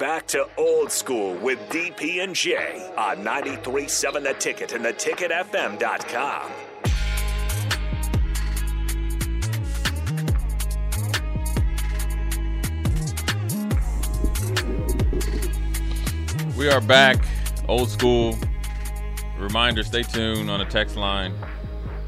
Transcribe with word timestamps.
back 0.00 0.26
to 0.26 0.48
old 0.56 0.90
school 0.90 1.34
with 1.34 1.58
DP 1.68 2.24
and 2.24 2.34
J 2.34 2.90
on 2.96 3.18
93.7 3.18 4.22
The 4.24 4.32
Ticket 4.32 4.72
and 4.72 4.82
theticketfm.com. 4.84 6.50
We 16.56 16.68
are 16.70 16.80
back, 16.80 17.22
old 17.68 17.90
school. 17.90 18.38
Reminder: 19.38 19.82
Stay 19.82 20.02
tuned 20.02 20.50
on 20.50 20.60
the 20.60 20.66
text 20.66 20.96
line 20.96 21.34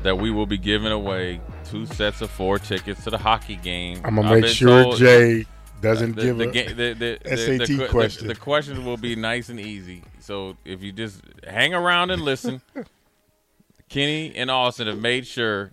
that 0.03 0.17
we 0.17 0.31
will 0.31 0.47
be 0.47 0.59
giving 0.59 0.93
away 0.93 1.41
two 1.65 1.87
sets 1.87 2.21
of 2.23 2.31
four 2.31 2.59
tickets 2.59 3.05
to 3.05 3.11
the 3.11 3.19
hockey 3.19 3.57
game. 3.57 4.01
I'm 4.05 4.17
gonna 4.17 4.41
make 4.41 4.47
sure 4.47 4.83
told- 4.83 4.97
Jay 4.99 5.45
doesn't 5.83 6.17
the, 6.17 6.23
give 6.23 6.39
the, 6.39 6.49
a 6.49 6.53
the, 6.53 6.93
the, 6.95 7.19
the, 7.25 7.37
SAT 7.37 7.67
the, 7.69 7.77
the- 7.77 7.89
question. 7.89 8.29
The, 8.29 8.35
questions 8.35 8.81
will 8.81 8.97
be 8.97 9.15
nice 9.17 9.49
and 9.49 9.61
easy. 9.61 10.03
So 10.21 10.57
if 10.65 10.83
you 10.83 10.93
just 10.93 11.21
hang 11.47 11.75
around 11.75 12.11
and 12.11 12.23
listen, 12.23 12.63
Kenny 13.89 14.35
and 14.35 14.51
Austin 14.51 14.87
have 14.87 14.99
made 14.99 15.27
sure 15.27 15.73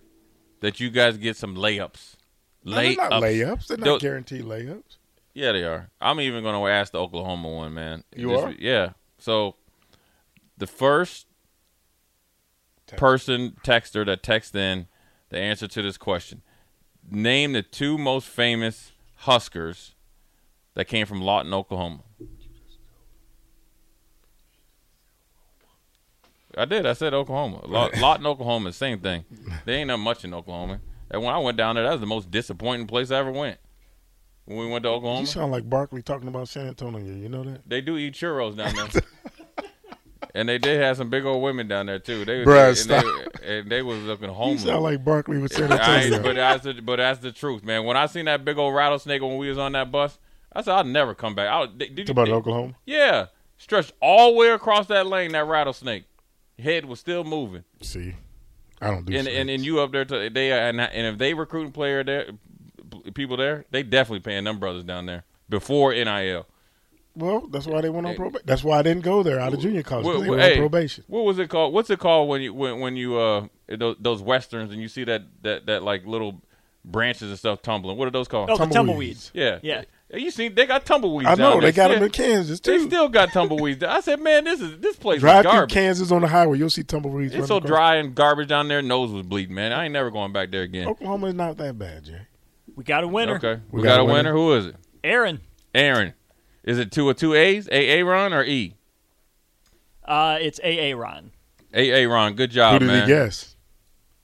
that 0.60 0.80
you 0.80 0.90
guys 0.90 1.16
get 1.16 1.36
some 1.36 1.54
layups. 1.56 2.16
No, 2.64 2.74
they're 2.76 2.94
not 2.96 3.12
Layups. 3.12 3.22
layups. 3.22 3.66
They're 3.68 3.78
not 3.78 4.00
guaranteed 4.00 4.42
layups. 4.44 4.96
Yeah, 5.32 5.52
they 5.52 5.64
are. 5.64 5.88
I'm 6.00 6.20
even 6.20 6.42
going 6.42 6.54
to 6.60 6.70
ask 6.70 6.92
the 6.92 6.98
Oklahoma 6.98 7.48
one, 7.48 7.72
man. 7.72 8.04
You 8.14 8.30
Just- 8.30 8.44
are? 8.44 8.52
Yeah. 8.58 8.90
So 9.18 9.54
the 10.58 10.66
first 10.66 11.26
Text. 12.86 13.00
person 13.00 13.56
texter 13.64 14.04
that 14.04 14.22
texts 14.22 14.54
in 14.54 14.88
the 15.30 15.38
answer 15.38 15.68
to 15.68 15.80
this 15.82 15.96
question: 15.96 16.42
Name 17.08 17.52
the 17.52 17.62
two 17.62 17.96
most 17.96 18.28
famous 18.28 18.92
Huskers 19.20 19.94
that 20.80 20.86
came 20.88 21.04
from 21.04 21.20
Lawton, 21.20 21.52
Oklahoma. 21.52 21.98
I 26.56 26.64
did. 26.64 26.86
I 26.86 26.94
said 26.94 27.12
Oklahoma. 27.12 27.66
Law- 27.66 27.90
Lawton, 27.98 28.26
Oklahoma, 28.26 28.72
same 28.72 28.98
thing. 29.00 29.26
There 29.66 29.76
ain't 29.76 29.88
not 29.88 29.98
much 29.98 30.24
in 30.24 30.32
Oklahoma. 30.32 30.80
And 31.10 31.22
when 31.22 31.34
I 31.34 31.38
went 31.38 31.58
down 31.58 31.74
there, 31.74 31.84
that 31.84 31.92
was 31.92 32.00
the 32.00 32.06
most 32.06 32.30
disappointing 32.30 32.86
place 32.86 33.10
I 33.10 33.18
ever 33.18 33.30
went. 33.30 33.58
When 34.46 34.56
we 34.56 34.68
went 34.68 34.84
to 34.84 34.88
Oklahoma, 34.88 35.20
You 35.20 35.26
sound 35.26 35.52
like 35.52 35.68
Barkley 35.68 36.00
talking 36.00 36.28
about 36.28 36.48
San 36.48 36.66
Antonio. 36.68 37.00
You 37.04 37.28
know 37.28 37.44
that? 37.44 37.60
they 37.68 37.82
do 37.82 37.98
eat 37.98 38.14
churros 38.14 38.56
down 38.56 38.74
there. 38.74 39.02
and 40.34 40.48
they 40.48 40.56
did 40.56 40.80
have 40.80 40.96
some 40.96 41.10
big 41.10 41.26
old 41.26 41.42
women 41.42 41.68
down 41.68 41.84
there 41.86 41.98
too. 41.98 42.24
They, 42.24 42.42
Bruh, 42.42 42.70
they, 42.70 42.74
stop. 42.74 43.04
and, 43.04 43.28
they, 43.42 43.58
and 43.58 43.70
they 43.70 43.82
was 43.82 44.02
looking 44.04 44.30
homeless. 44.30 44.64
You 44.64 44.70
homeless. 44.70 44.82
sound 44.82 44.82
like 44.82 45.04
Barkley 45.04 45.36
with 45.36 45.52
San 45.52 45.70
I- 45.70 45.76
Antonio. 46.04 46.22
but 46.22 46.36
that's 46.36 46.64
the, 46.64 46.72
but 46.80 46.96
that's 46.96 47.20
the 47.20 47.32
truth, 47.32 47.62
man. 47.64 47.84
When 47.84 47.98
I 47.98 48.06
seen 48.06 48.24
that 48.24 48.46
big 48.46 48.56
old 48.56 48.74
rattlesnake 48.74 49.20
when 49.20 49.36
we 49.36 49.50
was 49.50 49.58
on 49.58 49.72
that 49.72 49.92
bus, 49.92 50.18
I 50.52 50.62
said 50.62 50.74
I'd 50.74 50.86
never 50.86 51.14
come 51.14 51.34
back. 51.34 51.48
I, 51.48 51.66
did 51.66 51.90
you, 51.96 52.02
It's 52.02 52.10
about 52.10 52.28
Oklahoma. 52.28 52.74
Yeah, 52.86 53.26
stretched 53.58 53.92
all 54.00 54.32
the 54.32 54.36
way 54.38 54.48
across 54.48 54.86
that 54.88 55.06
lane. 55.06 55.32
That 55.32 55.46
rattlesnake 55.46 56.04
head 56.58 56.84
was 56.84 57.00
still 57.00 57.24
moving, 57.24 57.64
See, 57.80 58.14
I 58.80 58.90
don't 58.90 59.04
do. 59.06 59.16
and 59.16 59.28
and, 59.28 59.48
and 59.50 59.64
you 59.64 59.80
up 59.80 59.92
there. 59.92 60.04
To, 60.04 60.28
they 60.30 60.52
and 60.52 60.80
and 60.80 61.06
if 61.06 61.18
they 61.18 61.34
recruiting 61.34 61.72
player 61.72 62.02
there, 62.04 62.26
people 63.14 63.36
there, 63.36 63.64
they 63.70 63.82
definitely 63.82 64.20
paying 64.20 64.44
them 64.44 64.58
brothers 64.58 64.84
down 64.84 65.06
there 65.06 65.24
before 65.48 65.92
NIL. 65.94 66.46
well, 67.14 67.46
that's 67.48 67.66
why 67.66 67.80
they 67.80 67.90
went 67.90 68.06
on 68.06 68.14
probation. 68.16 68.42
That's 68.46 68.62
why 68.64 68.78
I 68.78 68.82
didn't 68.82 69.02
go 69.04 69.22
there 69.22 69.40
out 69.40 69.52
of 69.54 69.60
junior 69.60 69.82
college. 69.82 70.04
Well, 70.06 70.20
they 70.20 70.28
well, 70.28 70.38
were 70.38 70.44
on 70.44 70.56
probation. 70.56 71.04
What 71.06 71.24
was 71.24 71.38
it 71.38 71.48
called? 71.48 71.72
What's 71.74 71.90
it 71.90 71.98
called 71.98 72.28
when 72.28 72.42
you 72.42 72.52
when 72.54 72.80
when 72.80 72.96
you 72.96 73.16
uh 73.16 73.46
those, 73.68 73.96
those 74.00 74.20
westerns 74.22 74.72
and 74.72 74.80
you 74.82 74.88
see 74.88 75.04
that 75.04 75.22
that 75.42 75.66
that 75.66 75.82
like 75.82 76.06
little 76.06 76.42
branches 76.84 77.28
and 77.30 77.38
stuff 77.38 77.62
tumbling? 77.62 77.96
What 77.96 78.08
are 78.08 78.12
those 78.12 78.28
called? 78.28 78.50
Oh, 78.50 78.56
the 78.56 78.66
Tumbleweeds. 78.66 78.74
tumbleweeds. 78.74 79.30
yeah, 79.34 79.58
Yeah. 79.62 79.82
You 80.12 80.30
see, 80.32 80.48
they 80.48 80.66
got 80.66 80.84
tumbleweeds. 80.84 81.28
I 81.30 81.34
know 81.36 81.52
down 81.52 81.60
they 81.60 81.70
got 81.72 81.90
Yeah. 81.90 81.96
them 81.96 82.04
in 82.04 82.10
Kansas 82.10 82.58
too. 82.58 82.78
They 82.78 82.84
still 82.86 83.08
got 83.08 83.32
tumbleweeds. 83.32 83.82
I 83.88 84.00
said, 84.00 84.20
man, 84.20 84.42
this 84.44 84.60
is 84.60 84.78
this 84.78 84.96
place 84.96 85.20
Drive 85.20 85.46
is 85.46 85.52
through. 85.52 85.66
Kansas 85.68 86.10
on 86.10 86.22
the 86.22 86.28
highway, 86.28 86.58
you'll 86.58 86.68
see 86.70 86.82
tumbleweeds. 86.82 87.32
It's 87.32 87.34
running 87.34 87.46
so 87.48 87.56
across. 87.58 87.68
dry 87.68 87.94
and 87.96 88.14
garbage 88.14 88.48
down 88.48 88.66
there. 88.68 88.82
Nose 88.82 89.12
was 89.12 89.24
bleeding, 89.24 89.54
man. 89.54 89.72
I 89.72 89.84
ain't 89.84 89.92
never 89.92 90.10
going 90.10 90.32
back 90.32 90.50
there 90.50 90.62
again. 90.62 90.88
Oklahoma 90.88 91.28
is 91.28 91.34
not 91.34 91.56
that 91.58 91.78
bad, 91.78 92.04
Jay. 92.04 92.22
We 92.74 92.82
got 92.84 93.04
a 93.04 93.08
winner. 93.08 93.36
Okay, 93.36 93.60
we, 93.70 93.82
got, 93.82 94.00
a 94.00 94.04
winner. 94.04 94.32
Who 94.32 94.52
is 94.54 94.66
it? 94.66 94.76
Aaron. 95.04 95.40
Aaron. 95.74 96.14
Is 96.64 96.78
it 96.78 96.90
two 96.90 97.08
or 97.08 97.14
two 97.14 97.34
A's? 97.34 97.68
A 97.70 98.00
A 98.00 98.04
Ron 98.04 98.32
or 98.32 98.42
E? 98.44 98.74
Uh, 100.04 100.38
it's 100.40 100.58
AA 100.60 100.96
Ron. 100.96 101.30
A 101.72 102.02
A 102.04 102.08
Ron. 102.08 102.34
Good 102.34 102.50
job, 102.50 102.74
Who 102.74 102.78
did 102.80 102.86
man. 102.86 103.02
he 103.02 103.14
guess? 103.14 103.54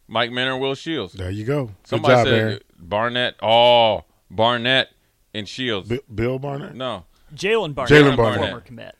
Mike 0.08 0.30
Minter 0.32 0.52
and 0.52 0.60
Will 0.60 0.74
Shields. 0.74 1.12
There 1.14 1.30
you 1.30 1.44
go. 1.44 1.66
Good 1.66 1.74
Somebody 1.84 2.14
job, 2.14 2.26
said 2.26 2.34
Aaron. 2.34 2.60
Barnett. 2.78 3.34
Oh, 3.42 4.04
Barnett 4.30 4.88
and 5.36 5.48
Shields. 5.48 5.88
Bi- 5.88 6.00
Bill 6.14 6.38
Barnett. 6.38 6.74
no, 6.74 7.04
Jalen 7.34 7.74
Barnett. 7.74 7.92
Jalen 8.04 8.16
Barnett. 8.16 8.40
Former 8.40 8.60
commit. 8.60 8.94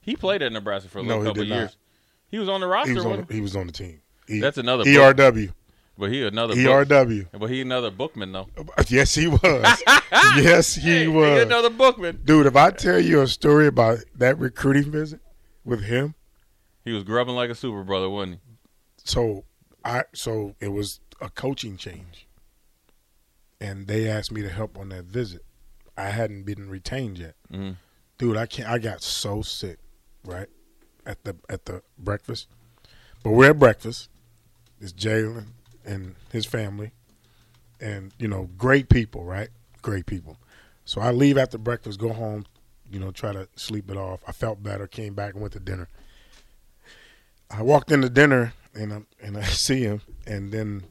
he 0.00 0.16
played 0.16 0.42
at 0.42 0.52
Nebraska 0.52 0.88
for 0.88 0.98
a 0.98 1.02
No, 1.02 1.18
little 1.18 1.22
he 1.22 1.28
couple 1.30 1.42
did 1.44 1.48
not. 1.50 1.56
years. 1.56 1.76
He 2.28 2.38
was 2.38 2.48
on 2.48 2.60
the 2.60 2.66
He 2.66 2.72
roster, 2.72 2.94
was 2.94 3.04
on. 3.06 3.26
he 3.30 3.40
was 3.40 3.56
on 3.56 3.66
the 3.66 3.72
team. 3.72 4.00
E- 4.28 4.40
That's 4.40 4.56
another 4.58 4.84
ERW. 4.84 5.52
but 5.98 6.10
he 6.10 6.22
another 6.26 6.54
book, 6.54 6.88
ERW. 6.88 7.26
but 7.38 7.50
he 7.50 7.60
another 7.60 7.90
bookman 7.90 8.32
though. 8.32 8.48
Yes, 8.88 9.14
he 9.14 9.26
was. 9.28 9.42
yes, 10.36 10.74
he 10.74 10.80
Hey, 10.80 11.08
was. 11.08 11.42
another 11.42 11.70
bookman. 11.70 12.20
Dude, 12.24 12.46
if 12.46 12.56
I 12.56 12.70
tell 12.70 12.98
you 13.00 13.20
a 13.20 13.26
story 13.28 13.66
about 13.66 13.98
that 14.16 14.38
recruiting 14.38 14.90
visit 14.90 15.20
with 15.64 15.82
him, 15.84 16.14
He 16.84 16.92
was 16.92 17.04
grubbing 17.04 17.34
like 17.34 17.50
a 17.50 17.54
super 17.54 17.82
brother, 17.84 18.08
wasn't 18.08 18.36
he? 18.36 18.40
so 19.04 19.44
I 19.84 20.04
so 20.14 20.54
it 20.60 20.68
was 20.68 21.00
a 21.20 21.28
coaching 21.28 21.76
change, 21.76 22.26
and 23.62 23.86
they 23.86 24.08
asked 24.08 24.32
me 24.32 24.42
to 24.42 24.48
help 24.48 24.76
on 24.76 24.88
that 24.90 25.04
visit. 25.04 25.44
I 25.96 26.08
hadn't 26.08 26.42
been 26.44 26.68
retained 26.68 27.18
yet, 27.18 27.36
Mhm. 27.52 27.76
dude. 28.18 28.36
I 28.36 28.46
can't. 28.46 28.68
I 28.68 28.78
got 28.78 29.02
so 29.02 29.42
sick, 29.42 29.78
right 30.24 30.48
at 31.06 31.22
the 31.24 31.36
at 31.48 31.66
the 31.66 31.82
breakfast. 31.98 32.48
But 33.22 33.30
we're 33.30 33.50
at 33.50 33.58
breakfast. 33.58 34.08
It's 34.80 34.92
Jalen 34.92 35.46
and 35.84 36.16
his 36.32 36.44
family, 36.46 36.92
and 37.80 38.12
you 38.18 38.26
know, 38.28 38.50
great 38.58 38.88
people, 38.88 39.24
right? 39.24 39.50
Great 39.80 40.06
people. 40.06 40.38
So 40.84 41.00
I 41.00 41.12
leave 41.12 41.38
after 41.38 41.58
breakfast, 41.58 42.00
go 42.00 42.12
home, 42.12 42.44
you 42.90 42.98
know, 42.98 43.12
try 43.12 43.32
to 43.32 43.48
sleep 43.54 43.88
it 43.90 43.96
off. 43.96 44.20
I 44.26 44.32
felt 44.32 44.62
better, 44.62 44.86
came 44.88 45.14
back 45.14 45.34
and 45.34 45.40
went 45.42 45.52
to 45.52 45.60
dinner. 45.60 45.88
I 47.50 47.62
walked 47.62 47.92
into 47.92 48.08
dinner 48.08 48.54
and 48.74 48.92
I 48.92 49.02
and 49.22 49.36
I 49.36 49.42
see 49.66 49.82
him, 49.82 50.00
and 50.26 50.50
then 50.52 50.84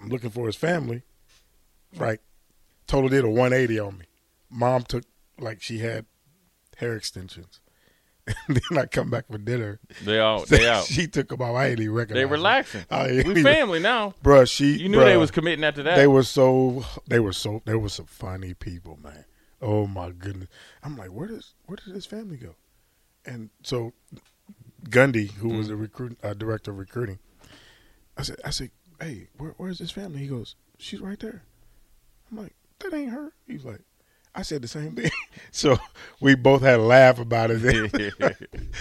I'm 0.00 0.08
looking 0.08 0.30
for 0.30 0.46
his 0.46 0.56
family. 0.56 1.02
Right, 1.96 2.20
total 2.86 3.08
did 3.08 3.24
a 3.24 3.28
180 3.30 3.78
on 3.78 3.98
me. 3.98 4.04
Mom 4.50 4.82
took 4.82 5.04
like 5.38 5.62
she 5.62 5.78
had 5.78 6.06
hair 6.76 6.94
extensions, 6.96 7.60
and 8.26 8.60
then 8.68 8.78
I 8.78 8.86
come 8.86 9.10
back 9.10 9.26
for 9.28 9.38
dinner. 9.38 9.80
They 10.04 10.20
out. 10.20 10.48
They 10.48 10.68
out. 10.68 10.84
she 10.84 11.06
took 11.06 11.28
them 11.28 11.40
off. 11.42 11.56
I 11.56 11.68
ain't 11.68 11.80
even 11.80 11.94
recognize. 11.94 12.20
They 12.20 12.26
relaxing. 12.26 12.84
We 12.90 13.20
even- 13.20 13.42
family 13.42 13.78
now. 13.80 14.14
Bruh, 14.22 14.50
she. 14.50 14.76
You 14.76 14.88
knew 14.88 15.00
they 15.00 15.16
was 15.16 15.30
committing 15.30 15.64
after 15.64 15.82
that. 15.84 15.96
They 15.96 16.06
were 16.06 16.22
so. 16.22 16.84
They 17.06 17.20
were 17.20 17.32
so. 17.32 17.62
They 17.64 17.74
were 17.74 17.88
some 17.88 18.06
funny 18.06 18.54
people, 18.54 18.98
man. 19.02 19.24
Oh 19.60 19.86
my 19.86 20.10
goodness. 20.10 20.48
I'm 20.84 20.96
like, 20.96 21.08
where 21.08 21.26
does 21.28 21.54
where 21.66 21.76
did 21.76 21.94
his 21.94 22.06
family 22.06 22.36
go? 22.36 22.54
And 23.26 23.50
so, 23.62 23.92
Gundy, 24.88 25.32
who 25.32 25.48
was 25.48 25.68
the 25.68 25.76
recruit 25.76 26.16
uh, 26.22 26.32
director 26.34 26.70
of 26.70 26.78
recruiting, 26.78 27.18
I 28.16 28.22
said, 28.22 28.36
I 28.44 28.50
said, 28.50 28.70
hey, 29.00 29.28
where, 29.36 29.54
where's 29.58 29.78
his 29.80 29.90
family? 29.90 30.20
He 30.20 30.28
goes, 30.28 30.54
she's 30.78 31.00
right 31.00 31.18
there. 31.18 31.42
I'm 32.30 32.38
like, 32.38 32.54
that 32.80 32.94
ain't 32.94 33.10
her. 33.10 33.32
He's 33.46 33.64
like, 33.64 33.80
I 34.34 34.42
said 34.42 34.62
the 34.62 34.68
same 34.68 34.94
thing. 34.94 35.10
so 35.50 35.78
we 36.20 36.34
both 36.34 36.62
had 36.62 36.78
a 36.80 36.82
laugh 36.82 37.18
about 37.18 37.50
it. 37.52 38.14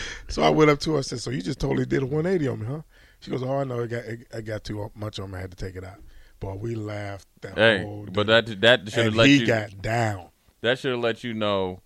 so 0.28 0.42
I 0.44 0.50
went 0.50 0.70
up 0.70 0.80
to 0.82 0.94
her. 0.94 0.98
I 1.00 1.02
said, 1.02 1.20
so 1.20 1.30
you 1.32 1.42
just 1.42 1.60
totally 1.60 1.86
did 1.86 2.04
a 2.04 2.06
180 2.06 2.48
on 2.48 2.60
me, 2.60 2.66
huh? 2.68 2.82
She 3.20 3.32
goes, 3.32 3.42
oh, 3.44 3.58
I 3.60 3.64
know. 3.64 3.80
It 3.80 3.88
got 3.88 4.04
it, 4.06 4.28
I 4.34 4.42
got 4.42 4.64
too 4.64 4.92
much 4.96 5.20
on 5.20 5.32
me. 5.32 5.38
I 5.38 5.42
had 5.42 5.52
to 5.52 5.58
take 5.58 5.76
it 5.76 5.84
out. 5.84 5.98
But 6.40 6.60
we 6.60 6.76
laughed 6.76 7.28
that 7.42 7.56
hey, 7.58 7.82
whole 7.82 8.06
but 8.12 8.28
that 8.28 8.62
that 8.62 8.92
should 8.92 9.06
have 9.06 9.16
let 9.16 9.28
he 9.28 9.38
you. 9.38 9.48
got 9.48 9.82
down. 9.82 10.30
that 10.62 10.78
should 10.78 10.92
have 10.92 11.00
let 11.00 11.24
you 11.24 11.34
know 11.34 11.82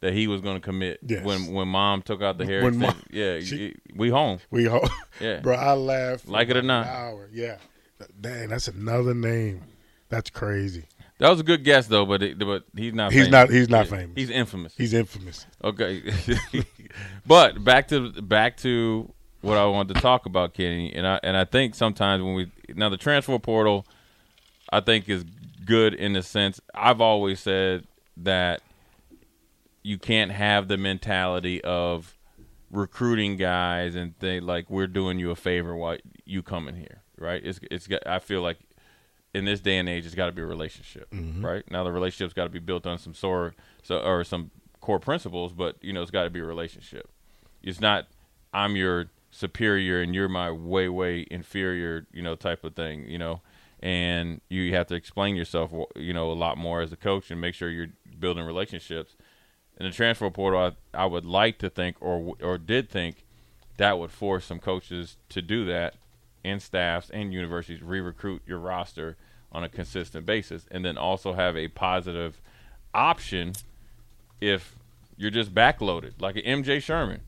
that 0.00 0.12
he 0.12 0.26
was 0.26 0.40
going 0.40 0.56
to 0.56 0.60
commit 0.60 0.98
Yes. 1.06 1.24
when 1.24 1.52
when 1.52 1.68
mom 1.68 2.02
took 2.02 2.20
out 2.20 2.36
the 2.36 2.44
hair. 2.44 2.64
When 2.64 2.78
mom- 2.78 3.00
yeah, 3.10 3.38
she- 3.38 3.76
we 3.94 4.08
home. 4.08 4.40
We 4.50 4.66
all, 4.66 4.88
Yeah. 5.20 5.38
bro. 5.42 5.54
I 5.54 5.74
laughed, 5.74 6.26
Like 6.26 6.48
it 6.48 6.56
or 6.56 6.62
not. 6.62 6.88
Hour, 6.88 7.28
yeah. 7.32 7.58
Dang, 8.20 8.48
that's 8.48 8.66
another 8.66 9.14
name. 9.14 9.62
That's 10.08 10.30
crazy. 10.30 10.86
That 11.22 11.30
was 11.30 11.38
a 11.38 11.44
good 11.44 11.62
guess 11.62 11.86
though, 11.86 12.04
but 12.04 12.20
it, 12.20 12.36
but 12.40 12.64
he's 12.74 12.92
not. 12.92 13.12
He's 13.12 13.26
famous. 13.26 13.30
not- 13.30 13.50
he's 13.50 13.68
not 13.68 13.86
famous. 13.86 14.12
He's 14.16 14.28
infamous. 14.28 14.74
He's 14.76 14.92
infamous. 14.92 15.46
Okay, 15.62 16.02
but 17.26 17.62
back 17.62 17.86
to 17.88 18.10
back 18.20 18.56
to 18.58 19.08
what 19.40 19.56
I 19.56 19.64
wanted 19.66 19.94
to 19.94 20.00
talk 20.00 20.26
about, 20.26 20.52
Kenny, 20.52 20.92
and 20.92 21.06
I 21.06 21.20
and 21.22 21.36
I 21.36 21.44
think 21.44 21.76
sometimes 21.76 22.24
when 22.24 22.34
we 22.34 22.50
now 22.74 22.88
the 22.88 22.96
transfer 22.96 23.38
portal, 23.38 23.86
I 24.72 24.80
think 24.80 25.08
is 25.08 25.24
good 25.64 25.94
in 25.94 26.12
the 26.14 26.24
sense 26.24 26.60
I've 26.74 27.00
always 27.00 27.38
said 27.38 27.86
that 28.16 28.60
you 29.84 29.98
can't 29.98 30.32
have 30.32 30.66
the 30.66 30.76
mentality 30.76 31.62
of 31.62 32.18
recruiting 32.72 33.36
guys 33.36 33.94
and 33.94 34.14
they 34.18 34.40
like 34.40 34.68
we're 34.68 34.88
doing 34.88 35.20
you 35.20 35.30
a 35.30 35.36
favor 35.36 35.76
while 35.76 35.98
you 36.24 36.42
coming 36.42 36.74
here, 36.74 37.02
right? 37.16 37.40
It's 37.44 37.60
it's 37.70 37.86
I 38.04 38.18
feel 38.18 38.42
like 38.42 38.58
in 39.34 39.44
this 39.44 39.60
day 39.60 39.78
and 39.78 39.88
age, 39.88 40.04
it's 40.04 40.14
got 40.14 40.26
to 40.26 40.32
be 40.32 40.42
a 40.42 40.46
relationship, 40.46 41.10
mm-hmm. 41.10 41.44
right? 41.44 41.70
Now 41.70 41.84
the 41.84 41.92
relationship's 41.92 42.34
got 42.34 42.44
to 42.44 42.50
be 42.50 42.58
built 42.58 42.86
on 42.86 42.98
some 42.98 43.14
sort, 43.14 43.54
so 43.82 43.98
or 43.98 44.24
some 44.24 44.50
core 44.80 45.00
principles, 45.00 45.52
but 45.52 45.76
you 45.80 45.92
know 45.92 46.02
it's 46.02 46.10
got 46.10 46.24
to 46.24 46.30
be 46.30 46.40
a 46.40 46.44
relationship. 46.44 47.08
It's 47.62 47.80
not 47.80 48.08
I'm 48.52 48.76
your 48.76 49.06
superior 49.30 50.02
and 50.02 50.14
you're 50.14 50.28
my 50.28 50.50
way 50.50 50.88
way 50.88 51.26
inferior, 51.30 52.06
you 52.12 52.22
know, 52.22 52.36
type 52.36 52.64
of 52.64 52.74
thing, 52.74 53.08
you 53.08 53.18
know. 53.18 53.40
And 53.80 54.40
you 54.48 54.72
have 54.74 54.86
to 54.88 54.94
explain 54.94 55.34
yourself, 55.34 55.72
you 55.96 56.12
know, 56.12 56.30
a 56.30 56.34
lot 56.34 56.56
more 56.56 56.82
as 56.82 56.92
a 56.92 56.96
coach 56.96 57.32
and 57.32 57.40
make 57.40 57.54
sure 57.54 57.68
you're 57.68 57.88
building 58.20 58.44
relationships. 58.44 59.16
In 59.78 59.86
the 59.86 59.92
transfer 59.92 60.30
portal, 60.30 60.60
I, 60.94 61.02
I 61.02 61.06
would 61.06 61.24
like 61.24 61.58
to 61.58 61.70
think, 61.70 61.96
or 62.00 62.36
or 62.40 62.58
did 62.58 62.88
think, 62.88 63.24
that 63.78 63.98
would 63.98 64.12
force 64.12 64.44
some 64.44 64.60
coaches 64.60 65.16
to 65.30 65.42
do 65.42 65.64
that, 65.64 65.94
and 66.44 66.60
staffs 66.60 67.10
and 67.10 67.32
universities 67.32 67.82
re-recruit 67.82 68.42
your 68.46 68.58
roster 68.58 69.16
on 69.50 69.62
a 69.62 69.68
consistent 69.68 70.26
basis, 70.26 70.66
and 70.70 70.84
then 70.84 70.96
also 70.96 71.34
have 71.34 71.56
a 71.56 71.68
positive 71.68 72.40
option 72.94 73.52
if 74.40 74.76
you're 75.16 75.30
just 75.30 75.54
backloaded, 75.54 76.20
like 76.20 76.36
an 76.36 76.42
MJ 76.42 76.82
Sherman. 76.82 77.20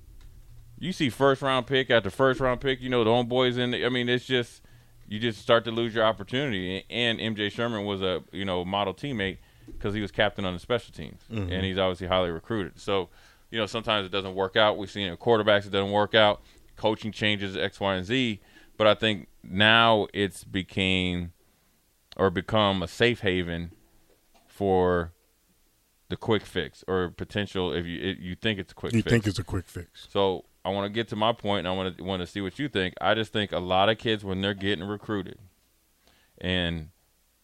You 0.78 0.92
see 0.92 1.10
first 1.10 1.42
round 1.42 1.66
pick 1.66 1.90
after 1.90 2.10
first 2.10 2.40
round 2.40 2.60
pick, 2.60 2.80
you 2.80 2.88
know 2.88 3.04
the 3.04 3.10
homeboys 3.10 3.58
in. 3.58 3.70
The, 3.70 3.86
I 3.86 3.88
mean, 3.88 4.08
it's 4.08 4.24
just 4.24 4.62
you 5.06 5.18
just 5.18 5.40
start 5.40 5.64
to 5.64 5.70
lose 5.70 5.94
your 5.94 6.04
opportunity. 6.04 6.84
And 6.90 7.18
MJ 7.18 7.50
Sherman 7.50 7.84
was 7.84 8.02
a 8.02 8.22
you 8.32 8.44
know 8.44 8.64
model 8.64 8.94
teammate 8.94 9.38
because 9.66 9.94
he 9.94 10.00
was 10.00 10.10
captain 10.10 10.44
on 10.44 10.54
the 10.54 10.60
special 10.60 10.92
teams, 10.92 11.20
mm-hmm. 11.30 11.52
and 11.52 11.64
he's 11.64 11.78
obviously 11.78 12.06
highly 12.06 12.30
recruited. 12.30 12.78
So, 12.78 13.08
you 13.50 13.58
know, 13.58 13.66
sometimes 13.66 14.06
it 14.06 14.12
doesn't 14.12 14.34
work 14.34 14.56
out. 14.56 14.76
We've 14.76 14.90
seen 14.90 15.10
it 15.10 15.18
quarterbacks; 15.20 15.66
it 15.66 15.70
doesn't 15.70 15.92
work 15.92 16.14
out. 16.14 16.42
Coaching 16.76 17.12
changes 17.12 17.56
X, 17.56 17.78
Y, 17.78 17.94
and 17.94 18.04
Z. 18.04 18.40
But 18.76 18.86
I 18.86 18.94
think 18.94 19.28
now 19.42 20.06
it's 20.12 20.44
became 20.44 21.32
or 22.16 22.30
become 22.30 22.82
a 22.82 22.88
safe 22.88 23.20
haven 23.20 23.72
for 24.46 25.12
the 26.08 26.16
quick 26.16 26.44
fix 26.44 26.84
or 26.86 27.10
potential 27.10 27.72
if 27.72 27.86
you 27.86 28.00
if 28.00 28.20
you 28.20 28.36
think 28.36 28.58
it's 28.58 28.72
a 28.72 28.74
quick 28.74 28.92
fix. 28.92 28.96
you 28.96 29.02
fix. 29.02 29.10
think 29.10 29.26
it's 29.26 29.38
a 29.38 29.44
quick 29.44 29.66
fix. 29.66 30.06
So 30.10 30.44
I 30.64 30.70
want 30.70 30.86
to 30.86 30.92
get 30.92 31.08
to 31.08 31.16
my 31.16 31.32
point 31.32 31.66
and 31.66 31.68
I 31.68 31.72
want 31.72 31.96
to 31.96 32.04
want 32.04 32.20
to 32.20 32.26
see 32.26 32.40
what 32.40 32.58
you 32.58 32.68
think. 32.68 32.94
I 33.00 33.14
just 33.14 33.32
think 33.32 33.52
a 33.52 33.58
lot 33.58 33.88
of 33.88 33.98
kids 33.98 34.24
when 34.24 34.40
they're 34.40 34.54
getting 34.54 34.84
recruited 34.86 35.38
and 36.38 36.90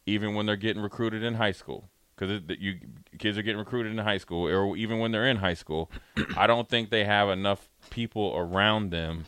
even 0.07 0.35
when 0.35 0.47
they're 0.47 0.57
getting 0.57 0.83
recruited 0.83 1.23
in 1.23 1.35
high 1.35 1.53
school 1.53 1.91
because 2.17 2.43
you 2.59 2.79
kids 3.19 3.39
are 3.39 3.43
getting 3.43 3.59
recruited 3.59 3.93
in 3.93 3.99
high 3.99 4.19
school 4.19 4.47
or 4.47 4.77
even 4.77 4.99
when 4.99 5.11
they're 5.11 5.27
in 5.27 5.39
high 5.39 5.55
school, 5.55 5.91
I 6.37 6.47
don't 6.47 6.69
think 6.69 6.91
they 6.91 7.05
have 7.05 7.29
enough 7.29 7.69
people 7.91 8.35
around 8.37 8.91
them 8.91 9.25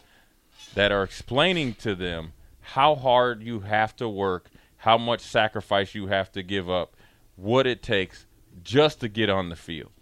that 0.75 0.93
are 0.93 1.03
explaining 1.03 1.75
to 1.75 1.95
them 1.95 2.33
how 2.61 2.95
hard 2.95 3.43
you 3.43 3.61
have 3.61 3.95
to 3.97 4.09
work 4.09 4.51
how 4.83 4.99
much 4.99 5.21
sacrifice 5.21 5.95
you 5.95 6.09
have 6.09 6.33
to 6.33 6.43
give 6.43 6.69
up, 6.69 6.97
what 7.37 7.69
it 7.69 7.85
takes 7.85 8.27
just 8.65 8.99
to 8.99 9.09
get 9.09 9.31
on 9.31 9.49
the 9.49 9.55
field. 9.55 9.93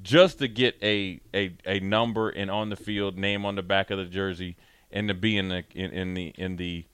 Just 0.00 0.38
to 0.38 0.48
get 0.48 0.76
a, 0.82 1.20
a, 1.34 1.54
a 1.66 1.78
number 1.80 2.30
and 2.30 2.50
on 2.50 2.70
the 2.70 2.76
field, 2.76 3.18
name 3.18 3.44
on 3.44 3.56
the 3.56 3.62
back 3.62 3.90
of 3.90 3.98
the 3.98 4.06
jersey, 4.06 4.56
and 4.90 5.08
to 5.08 5.14
be 5.14 5.36
in 5.36 5.48
the 5.48 5.62
in, 5.74 5.90
in 5.90 6.14
the 6.14 6.28
in 6.38 6.56
the 6.56 6.86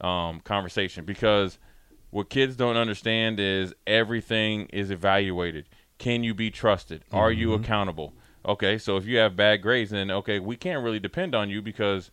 um, 0.00 0.40
conversation. 0.40 1.04
Because 1.04 1.58
what 2.08 2.30
kids 2.30 2.56
don't 2.56 2.78
understand 2.78 3.38
is 3.38 3.74
everything 3.86 4.68
is 4.72 4.90
evaluated. 4.90 5.66
Can 5.98 6.24
you 6.24 6.32
be 6.32 6.50
trusted? 6.50 7.04
Are 7.12 7.30
mm-hmm. 7.30 7.40
you 7.40 7.52
accountable? 7.52 8.14
Okay, 8.46 8.78
so 8.78 8.96
if 8.96 9.04
you 9.06 9.18
have 9.18 9.34
bad 9.34 9.60
grades, 9.60 9.90
then 9.90 10.10
okay, 10.10 10.38
we 10.38 10.56
can't 10.56 10.84
really 10.84 11.00
depend 11.00 11.34
on 11.34 11.50
you 11.50 11.60
because 11.60 12.10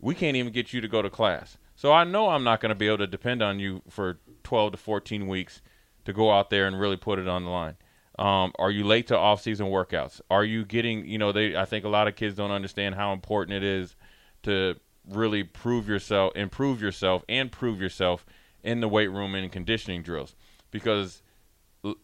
we 0.00 0.14
can't 0.14 0.36
even 0.36 0.52
get 0.52 0.72
you 0.72 0.80
to 0.80 0.88
go 0.88 1.02
to 1.02 1.10
class. 1.10 1.56
So 1.76 1.92
I 1.92 2.02
know 2.02 2.30
I'm 2.30 2.42
not 2.42 2.60
going 2.60 2.70
to 2.70 2.74
be 2.74 2.88
able 2.88 2.98
to 2.98 3.06
depend 3.06 3.42
on 3.42 3.60
you 3.60 3.82
for 3.88 4.18
12 4.42 4.72
to 4.72 4.78
14 4.78 5.28
weeks 5.28 5.62
to 6.04 6.12
go 6.12 6.32
out 6.32 6.50
there 6.50 6.66
and 6.66 6.80
really 6.80 6.96
put 6.96 7.20
it 7.20 7.28
on 7.28 7.44
the 7.44 7.50
line. 7.50 7.76
Um, 8.18 8.52
are 8.58 8.72
you 8.72 8.84
late 8.84 9.06
to 9.08 9.16
off-season 9.16 9.66
workouts? 9.66 10.20
Are 10.28 10.44
you 10.44 10.64
getting, 10.64 11.06
you 11.06 11.18
know, 11.18 11.30
they 11.30 11.56
I 11.56 11.64
think 11.64 11.84
a 11.84 11.88
lot 11.88 12.08
of 12.08 12.16
kids 12.16 12.34
don't 12.34 12.50
understand 12.50 12.96
how 12.96 13.12
important 13.12 13.56
it 13.56 13.62
is 13.62 13.94
to 14.42 14.74
really 15.08 15.44
prove 15.44 15.88
yourself, 15.88 16.32
improve 16.34 16.82
yourself 16.82 17.24
and 17.28 17.52
prove 17.52 17.80
yourself 17.80 18.26
in 18.64 18.80
the 18.80 18.88
weight 18.88 19.12
room 19.12 19.36
and 19.36 19.52
conditioning 19.52 20.02
drills 20.02 20.34
because 20.72 21.22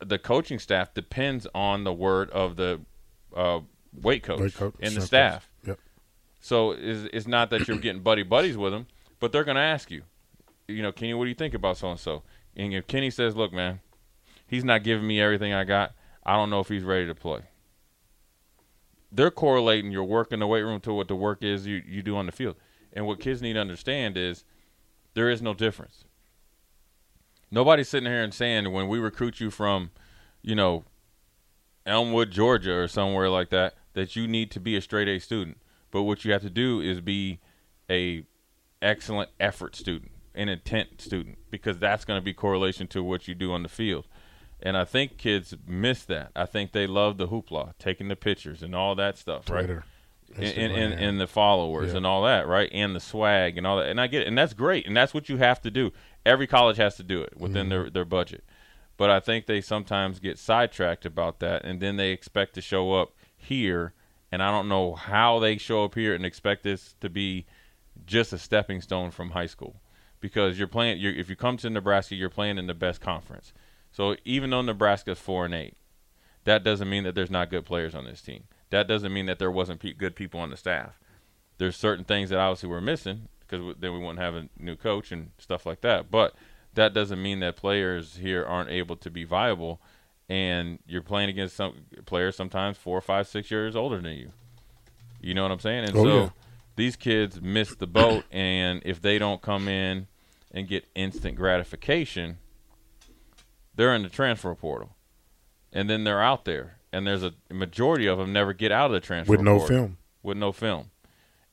the 0.01 0.19
coaching 0.19 0.61
staff 0.61 0.95
depends 0.95 1.49
on 1.53 1.83
the 1.83 1.93
word 1.93 2.31
of 2.31 2.55
the 2.55 2.81
uh, 3.35 3.61
weight 4.01 4.23
coach, 4.23 4.41
weight 4.41 4.55
coach 4.55 4.75
and 4.81 4.95
the 4.95 5.01
staff. 5.01 5.49
Yep. 5.67 5.79
So 6.41 6.73
it's, 6.73 7.09
it's 7.13 7.27
not 7.27 7.51
that 7.51 7.67
you're 7.69 7.79
getting 7.79 8.03
buddy 8.03 8.23
buddies 8.23 8.57
with 8.57 8.73
them 8.73 8.87
but 9.25 9.33
they're 9.33 9.45
going 9.45 9.57
to 9.57 9.63
ask 9.63 9.91
you, 9.91 10.03
you 10.69 10.83
know, 10.83 10.93
Kenny, 10.93 11.15
what 11.15 11.25
do 11.25 11.31
you 11.31 11.35
think 11.35 11.55
about 11.55 11.79
so 11.79 11.91
and 11.91 11.99
so? 11.99 12.23
And 12.55 12.75
if 12.75 12.87
Kenny 12.87 13.09
says, 13.09 13.35
look, 13.35 13.55
man, 13.55 13.81
he's 14.47 14.65
not 14.65 14.83
giving 14.85 15.07
me 15.07 15.19
everything 15.19 15.55
I 15.55 15.65
got, 15.65 15.95
I 16.27 16.37
don't 16.37 16.51
know 16.51 16.61
if 16.61 16.69
he's 16.69 16.83
ready 16.83 17.07
to 17.07 17.15
play. 17.15 17.41
They're 19.11 19.31
correlating 19.31 19.93
your 19.93 20.05
work 20.05 20.31
in 20.31 20.41
the 20.41 20.47
weight 20.47 20.61
room 20.61 20.81
to 20.83 20.93
what 20.93 21.09
the 21.09 21.17
work 21.17 21.43
is 21.43 21.67
you, 21.67 21.83
you 21.87 22.03
do 22.03 22.19
on 22.19 22.27
the 22.27 22.33
field. 22.33 22.57
And 22.93 23.07
what 23.07 23.19
kids 23.19 23.41
need 23.41 23.55
to 23.55 23.61
understand 23.61 24.19
is 24.19 24.45
there 25.15 25.31
is 25.31 25.41
no 25.41 25.55
difference. 25.55 26.05
Nobody's 27.51 27.89
sitting 27.89 28.11
here 28.11 28.23
and 28.23 28.35
saying 28.35 28.71
when 28.73 28.89
we 28.89 28.99
recruit 28.99 29.41
you 29.41 29.51
from, 29.51 29.91
you 30.43 30.55
know, 30.55 30.85
Elmwood, 31.87 32.31
Georgia, 32.31 32.75
or 32.75 32.89
somewhere 32.89 33.29
like 33.29 33.51
that, 33.51 33.75
that 33.95 34.17
you 34.17 34.27
need 34.27 34.51
to 34.53 34.61
be 34.61 34.77
a 34.77 34.81
straight 34.81 35.09
A 35.09 35.19
student. 35.19 35.59
But 35.91 36.03
what 36.03 36.25
you 36.25 36.33
have 36.33 36.43
to 36.43 36.51
do 36.51 36.81
is 36.81 37.01
be 37.01 37.41
a 37.91 38.25
excellent 38.83 39.31
effort 39.39 39.77
student, 39.77 40.13
an 40.35 40.49
intent 40.49 41.01
student, 41.01 41.39
because 41.51 41.79
that's 41.79 42.05
going 42.05 42.19
to 42.21 42.25
be 42.25 42.35
correlation 42.35 42.87
to 42.89 43.03
what 43.03 43.29
you 43.29 43.35
do 43.35 43.53
on 43.53 43.63
the 43.63 43.69
field. 43.69 44.07
And 44.63 44.77
I 44.77 44.85
think 44.85 45.19
kids 45.19 45.55
miss 45.67 46.05
that. 46.05 46.31
I 46.35 46.47
think 46.47 46.73
they 46.73 46.87
love 46.87 47.19
the 47.19 47.29
hoopla, 47.29 47.75
taking 47.79 48.09
the 48.09 48.17
pictures 48.17 48.63
and 48.63 48.75
all 48.75 48.95
that 48.95 49.19
stuff, 49.19 49.45
Twitter. 49.45 49.85
right? 50.37 50.57
And, 50.57 50.73
and, 50.73 50.95
and, 50.95 51.21
the 51.21 51.29
followers 51.29 51.93
yeah. 51.93 51.99
and 51.99 52.07
all 52.07 52.25
that, 52.25 52.49
right? 52.49 52.69
And 52.73 52.97
the 52.97 53.01
swag 53.01 53.57
and 53.57 53.67
all 53.67 53.77
that. 53.77 53.89
And 53.89 54.01
I 54.01 54.09
get 54.09 54.23
it. 54.23 54.27
And 54.27 54.37
that's 54.37 54.53
great. 54.53 54.85
And 54.85 54.97
that's 54.97 55.15
what 55.15 55.29
you 55.29 55.37
have 55.37 55.61
to 55.63 55.71
do. 55.71 55.93
Every 56.27 56.49
college 56.49 56.77
has 56.79 56.97
to 56.97 57.05
do 57.05 57.23
it 57.23 57.37
within 57.37 57.67
mm 57.67 57.71
their, 57.71 57.91
their 57.91 58.05
budget. 58.05 58.43
But 58.97 59.11
I 59.11 59.21
think 59.21 59.47
they 59.47 59.61
sometimes 59.61 60.21
get 60.21 60.39
sidetracked 60.39 61.05
about 61.05 61.41
that. 61.41 61.65
And 61.65 61.81
then 61.81 61.97
they 61.97 62.11
expect 62.11 62.55
to 62.55 62.61
show 62.61 62.93
up 62.93 63.13
here. 63.37 63.93
And 64.31 64.43
I 64.43 64.51
don't 64.51 64.69
know 64.69 64.95
how 64.95 65.39
they 65.39 65.59
show 65.59 65.85
up 65.85 65.95
here 65.95 66.15
and 66.15 66.25
expect 66.25 66.63
this 66.63 66.95
to 67.01 67.09
be– 67.09 67.47
just 68.07 68.33
a 68.33 68.39
stepping 68.39 68.81
stone 68.81 69.11
from 69.11 69.31
high 69.31 69.47
school 69.47 69.81
because 70.21 70.59
you're 70.59 70.69
playing. 70.69 70.99
You're, 70.99 71.15
if 71.15 71.31
you 71.31 71.37
come 71.37 71.57
to 71.59 71.71
Nebraska, 71.71 72.15
you're 72.15 72.31
playing 72.31 72.59
in 72.59 72.67
the 72.67 72.75
best 72.75 73.01
conference. 73.01 73.53
So 73.93 74.17
even 74.25 74.51
though 74.51 74.63
Nebraska's 74.63 75.19
four 75.19 75.45
and 75.45 75.55
eight, 75.55 75.77
that 76.45 76.65
doesn't 76.65 76.91
mean 76.91 77.05
that 77.05 77.15
there's 77.15 77.31
not 77.31 77.51
good 77.51 77.65
players 77.65 77.95
on 77.95 78.05
this 78.05 78.21
team. 78.21 78.45
That 78.71 78.89
doesn't 78.89 79.13
mean 79.13 79.27
that 79.27 79.39
there 79.39 79.51
wasn't 79.51 79.81
pe- 79.81 79.93
good 79.93 80.17
people 80.17 80.41
on 80.41 80.51
the 80.51 80.57
staff. 80.57 80.99
There's 81.59 81.77
certain 81.77 82.05
things 82.05 82.31
that 82.31 82.39
obviously 82.39 82.69
we're 82.69 82.81
missing 82.81 83.29
because 83.41 83.61
w- 83.61 83.77
then 83.79 83.93
we 83.93 83.99
wouldn't 84.01 84.19
have 84.19 84.35
a 84.35 84.49
new 84.59 84.77
coach 84.77 85.13
and 85.13 85.31
stuff 85.39 85.65
like 85.65 85.81
that. 85.83 86.11
But 86.11 86.35
that 86.75 86.95
doesn't 86.95 87.23
mean 87.23 87.41
that 87.41 87.57
players 87.57 88.17
here 88.17 88.45
aren't 88.45 88.71
able 88.71 88.97
to 88.97 89.11
be 89.11 89.25
viable. 89.25 89.81
And 90.29 90.79
you're 90.87 91.03
playing 91.03 91.29
against 91.29 91.55
some 91.55 91.75
players 92.07 92.35
sometimes 92.35 92.79
four, 92.79 93.01
five, 93.01 93.29
six 93.29 93.51
years 93.51 93.77
older 93.77 94.01
than 94.01 94.13
you. 94.17 94.33
You 95.21 95.35
know 95.35 95.43
what 95.43 95.51
I'm 95.51 95.61
saying? 95.61 95.85
And 95.85 95.97
oh, 95.97 96.05
so 96.05 96.23
yeah 96.23 96.29
these 96.77 96.97
kids 96.97 97.41
miss 97.41 97.75
the 97.75 97.87
boat, 97.87 98.25
and 98.31 98.83
if 98.85 99.01
they 99.01 99.19
don't 99.19 99.43
come 99.43 99.69
in 99.69 100.07
and 100.51 100.69
get 100.69 100.87
instant 100.95 101.37
gratification, 101.37 102.39
they're 103.75 103.95
in 103.95 104.03
the 104.03 104.09
transfer 104.09 104.55
portal, 104.55 104.97
and 105.73 105.89
then 105.89 106.05
they're 106.05 106.23
out 106.23 106.45
there, 106.45 106.79
and 106.93 107.07
there's 107.07 107.23
a 107.23 107.35
majority 107.51 108.07
of 108.07 108.19
them 108.19 108.33
never 108.33 108.53
get 108.53 108.73
out 108.73 108.87
of 108.87 108.93
the 108.93 109.01
transfer 109.01 109.31
with 109.31 109.41
no 109.41 109.59
portal, 109.59 109.77
film, 109.77 109.99
with 110.23 110.37
no 110.37 110.53
film, 110.53 110.91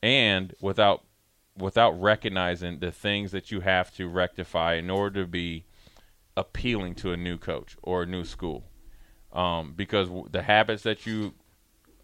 and 0.03 0.53
without 0.61 1.03
without 1.57 1.91
recognizing 1.91 2.79
the 2.79 2.91
things 2.91 3.31
that 3.31 3.51
you 3.51 3.61
have 3.61 3.93
to 3.95 4.07
rectify 4.07 4.75
in 4.75 4.89
order 4.89 5.21
to 5.21 5.27
be 5.27 5.65
appealing 6.37 6.95
to 6.95 7.11
a 7.11 7.17
new 7.17 7.37
coach 7.37 7.75
or 7.81 8.03
a 8.03 8.05
new 8.05 8.23
school, 8.23 8.63
um, 9.33 9.73
because 9.75 10.09
the 10.31 10.43
habits 10.43 10.83
that 10.83 11.05
you 11.05 11.33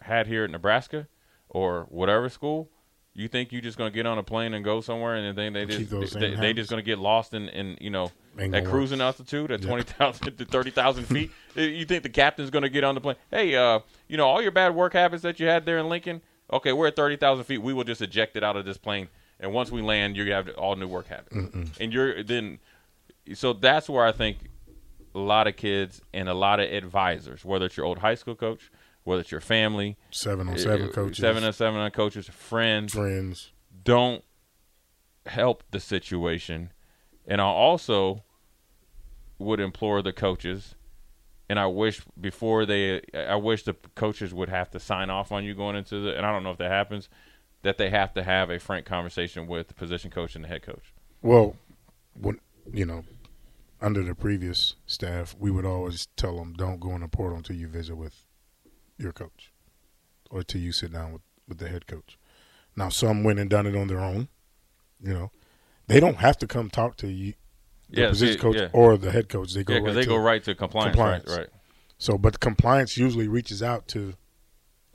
had 0.01 0.27
here 0.27 0.43
at 0.43 0.49
Nebraska 0.49 1.07
or 1.49 1.87
whatever 1.89 2.29
school 2.29 2.69
you 3.17 3.27
think 3.27 3.51
you're 3.51 3.61
just 3.61 3.79
gonna 3.79 3.89
get 3.89 4.05
on 4.05 4.19
a 4.19 4.23
plane 4.23 4.53
and 4.53 4.63
go 4.63 4.79
somewhere, 4.79 5.15
and 5.15 5.35
then 5.35 5.53
they 5.53 5.65
just 5.65 6.13
they, 6.13 6.35
they, 6.35 6.53
just 6.53 6.69
gonna 6.69 6.83
get 6.83 6.99
lost 6.99 7.33
in, 7.33 7.49
in 7.49 7.75
you 7.81 7.89
know 7.89 8.11
at 8.37 8.63
cruising 8.63 9.01
altitude 9.01 9.51
at 9.51 9.59
yeah. 9.59 9.67
twenty 9.67 9.83
thousand 9.83 10.37
to 10.37 10.45
thirty 10.45 10.69
thousand 10.69 11.05
feet? 11.05 11.31
You 11.55 11.83
think 11.85 12.03
the 12.03 12.09
captain's 12.09 12.51
gonna 12.51 12.69
get 12.69 12.83
on 12.83 12.93
the 12.93 13.01
plane? 13.01 13.15
Hey, 13.31 13.55
uh, 13.55 13.79
you 14.07 14.17
know 14.17 14.27
all 14.27 14.39
your 14.39 14.51
bad 14.51 14.75
work 14.75 14.93
habits 14.93 15.23
that 15.23 15.39
you 15.39 15.47
had 15.47 15.65
there 15.65 15.79
in 15.79 15.89
Lincoln. 15.89 16.21
Okay, 16.53 16.71
we're 16.71 16.87
at 16.87 16.95
thirty 16.95 17.15
thousand 17.15 17.45
feet. 17.45 17.57
We 17.57 17.73
will 17.73 17.83
just 17.83 18.03
eject 18.03 18.37
it 18.37 18.43
out 18.43 18.55
of 18.55 18.65
this 18.65 18.77
plane, 18.77 19.07
and 19.39 19.53
once 19.53 19.71
we 19.71 19.81
land, 19.81 20.17
you 20.17 20.31
have 20.31 20.49
all 20.57 20.75
new 20.75 20.87
work 20.87 21.07
habits, 21.07 21.35
Mm-mm. 21.35 21.69
and 21.79 21.93
you're 21.93 22.23
then. 22.23 22.59
So 23.33 23.53
that's 23.53 23.89
where 23.89 24.05
I 24.05 24.11
think 24.11 24.37
a 25.13 25.19
lot 25.19 25.47
of 25.47 25.55
kids 25.55 26.01
and 26.13 26.29
a 26.29 26.33
lot 26.33 26.59
of 26.59 26.71
advisors, 26.71 27.43
whether 27.43 27.65
it's 27.65 27.75
your 27.75 27.85
old 27.85 27.99
high 27.99 28.15
school 28.15 28.35
coach, 28.35 28.71
whether 29.03 29.21
it's 29.21 29.31
your 29.31 29.41
family, 29.41 29.97
seven 30.11 30.47
on 30.47 30.57
seven 30.57 30.89
uh, 30.89 30.91
coaches, 30.91 31.17
seven 31.17 31.43
on 31.43 31.53
seven 31.53 31.79
on 31.79 31.91
coaches, 31.91 32.27
friends, 32.29 32.93
friends, 32.93 33.51
don't 33.83 34.23
help 35.25 35.63
the 35.71 35.79
situation. 35.79 36.71
And 37.27 37.41
I 37.41 37.45
also 37.45 38.23
would 39.39 39.59
implore 39.59 40.01
the 40.01 40.13
coaches 40.13 40.75
and 41.49 41.59
I 41.59 41.67
wish 41.67 42.01
before 42.19 42.65
they, 42.65 43.01
I 43.13 43.35
wish 43.35 43.63
the 43.63 43.73
coaches 43.95 44.33
would 44.33 44.49
have 44.49 44.69
to 44.71 44.79
sign 44.79 45.09
off 45.09 45.31
on 45.31 45.43
you 45.43 45.53
going 45.53 45.75
into 45.75 46.01
the, 46.01 46.17
and 46.17 46.25
I 46.25 46.31
don't 46.31 46.43
know 46.43 46.51
if 46.51 46.57
that 46.57 46.71
happens, 46.71 47.09
that 47.67 47.77
they 47.77 47.89
have 47.89 48.13
to 48.13 48.23
have 48.23 48.49
a 48.49 48.59
frank 48.59 48.85
conversation 48.85 49.45
with 49.45 49.67
the 49.67 49.73
position 49.73 50.09
coach 50.09 50.35
and 50.35 50.45
the 50.45 50.47
head 50.47 50.61
coach. 50.61 50.93
Well, 51.21 51.57
when 52.13 52.39
you 52.71 52.85
know, 52.85 53.03
under 53.81 54.01
the 54.03 54.15
previous 54.15 54.75
staff, 54.85 55.35
we 55.37 55.51
would 55.51 55.65
always 55.65 56.07
tell 56.15 56.37
them, 56.37 56.53
"Don't 56.53 56.79
go 56.79 56.91
in 56.95 57.01
the 57.01 57.09
portal 57.09 57.37
until 57.37 57.57
you 57.57 57.67
visit 57.67 57.97
with 57.97 58.23
your 58.97 59.11
coach, 59.11 59.51
or 60.31 60.43
till 60.43 60.61
you 60.61 60.71
sit 60.71 60.93
down 60.93 61.11
with, 61.11 61.21
with 61.45 61.57
the 61.57 61.67
head 61.67 61.87
coach." 61.87 62.17
Now, 62.77 62.87
some 62.87 63.25
went 63.25 63.37
and 63.37 63.49
done 63.49 63.65
it 63.65 63.75
on 63.75 63.87
their 63.87 63.99
own. 63.99 64.29
You 65.01 65.13
know, 65.13 65.31
they 65.87 65.99
don't 65.99 66.17
have 66.19 66.37
to 66.37 66.47
come 66.47 66.69
talk 66.69 66.95
to 66.97 67.09
you, 67.09 67.33
the 67.89 68.03
Yeah, 68.03 68.09
position 68.09 68.35
see, 68.37 68.41
coach 68.41 68.55
yeah. 68.55 68.69
or 68.71 68.95
the 68.97 69.11
head 69.11 69.27
coach. 69.27 69.53
They 69.53 69.65
go 69.65 69.73
Yeah, 69.73 69.79
right 69.81 69.93
they 69.93 70.01
to 70.03 70.07
go 70.07 70.15
right 70.15 70.43
to 70.45 70.55
compliance, 70.55 70.95
compliance. 70.95 71.29
right? 71.29 71.39
Right. 71.39 71.49
So, 71.97 72.17
but 72.17 72.39
compliance 72.39 72.95
usually 72.95 73.27
reaches 73.27 73.61
out 73.61 73.89
to 73.89 74.13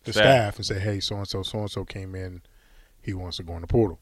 the 0.05 0.12
Staff. 0.14 0.25
staff, 0.25 0.57
and 0.57 0.64
say, 0.64 0.79
"Hey, 0.81 1.00
so 1.00 1.17
and 1.17 1.29
so, 1.29 1.43
so 1.43 1.59
and 1.59 1.71
so 1.71 1.85
came 1.85 2.14
in. 2.14 2.41
He 3.03 3.13
wants 3.13 3.37
to 3.39 3.43
go 3.43 3.55
in 3.55 3.61
the 3.61 3.67
portal." 3.67 4.01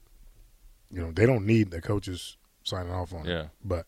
You 0.90 1.00
know, 1.02 1.12
they 1.12 1.26
don't 1.26 1.46
need 1.46 1.70
the 1.70 1.80
coaches 1.80 2.36
signing 2.64 2.92
off 2.92 3.12
on 3.14 3.26
it. 3.26 3.30
Yeah. 3.30 3.46
But, 3.64 3.86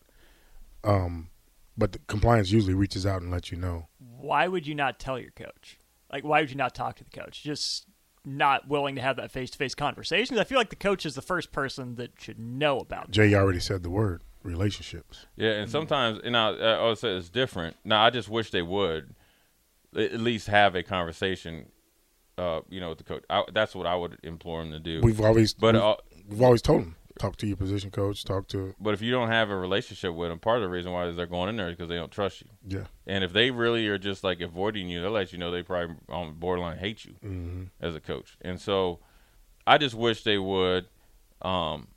um, 0.83 1.29
but 1.77 1.91
the 1.91 1.99
compliance 2.07 2.51
usually 2.51 2.73
reaches 2.73 3.05
out 3.05 3.21
and 3.21 3.29
lets 3.31 3.51
you 3.51 3.57
know. 3.57 3.87
Why 3.99 4.47
would 4.47 4.65
you 4.65 4.75
not 4.75 4.99
tell 4.99 5.19
your 5.19 5.31
coach? 5.31 5.77
Like, 6.11 6.23
why 6.23 6.41
would 6.41 6.49
you 6.49 6.55
not 6.55 6.73
talk 6.75 6.95
to 6.97 7.03
the 7.03 7.09
coach? 7.09 7.43
Just 7.43 7.87
not 8.25 8.69
willing 8.69 8.95
to 8.95 9.01
have 9.01 9.17
that 9.17 9.31
face 9.31 9.49
to 9.51 9.57
face 9.57 9.75
conversation. 9.75 10.35
'Cause 10.35 10.41
I 10.41 10.45
feel 10.45 10.57
like 10.57 10.69
the 10.69 10.75
coach 10.77 11.05
is 11.05 11.13
the 11.15 11.21
first 11.21 11.51
person 11.51 11.95
that 11.95 12.11
should 12.21 12.39
know 12.39 12.79
about 12.79 13.05
it. 13.05 13.11
Jay 13.11 13.33
already 13.35 13.59
said 13.59 13.83
the 13.83 13.89
word 13.89 14.21
relationships. 14.43 15.25
Yeah, 15.35 15.51
and 15.51 15.69
sometimes, 15.69 16.21
you 16.23 16.31
know, 16.31 16.55
I 16.55 16.87
would 16.87 16.97
say 16.97 17.15
it's 17.17 17.29
different. 17.29 17.75
Now, 17.83 18.03
I 18.05 18.09
just 18.09 18.29
wish 18.29 18.49
they 18.51 18.61
would 18.61 19.15
at 19.95 20.19
least 20.21 20.47
have 20.47 20.73
a 20.75 20.83
conversation, 20.83 21.71
uh, 22.37 22.61
you 22.69 22.79
know, 22.79 22.89
with 22.89 22.97
the 22.97 23.03
coach. 23.03 23.23
I, 23.29 23.43
that's 23.53 23.75
what 23.75 23.85
I 23.87 23.95
would 23.95 24.17
implore 24.23 24.61
him 24.61 24.71
to 24.71 24.79
do. 24.79 25.01
We've 25.01 25.21
always, 25.21 25.53
but 25.53 25.75
we've, 25.75 25.83
uh, 25.83 25.95
we've 26.27 26.41
always 26.41 26.61
told 26.61 26.81
him 26.81 26.95
talk 27.19 27.35
to 27.37 27.45
your 27.45 27.55
position 27.55 27.91
coach, 27.91 28.23
talk 28.25 28.47
to 28.47 28.73
but 28.79 28.95
if 28.95 29.01
you 29.01 29.11
don't 29.11 29.27
have 29.29 29.51
a 29.51 29.55
relationship 29.55 30.15
with 30.15 30.29
them, 30.29 30.39
part 30.39 30.57
of 30.57 30.63
the 30.63 30.69
reason 30.69 30.91
why 30.91 31.05
is 31.05 31.15
they're 31.15 31.27
going 31.27 31.47
in 31.47 31.55
there 31.57 31.67
is 31.69 31.75
because 31.75 31.87
they 31.89 31.95
don't 31.95 32.11
trust 32.11 32.41
you. 32.41 32.47
yeah. 32.67 32.85
And 33.05 33.23
if 33.23 33.31
they 33.33 33.51
really 33.51 33.87
are 33.87 33.99
just 33.99 34.23
like 34.23 34.41
avoiding 34.41 34.89
you, 34.89 34.99
they'll 35.01 35.11
let 35.11 35.31
you 35.31 35.37
know 35.37 35.51
they 35.51 35.61
probably 35.61 35.95
on 36.09 36.33
borderline 36.33 36.79
hate 36.79 37.05
you 37.05 37.13
Mm-hmm. 37.23 37.63
as 37.79 37.93
a 37.95 37.99
coach. 37.99 38.35
And 38.41 38.59
so, 38.59 38.99
I 39.67 39.77
just 39.77 39.93
wish 39.95 40.23
they 40.23 40.39
would. 40.39 40.87
Um, 41.43 41.89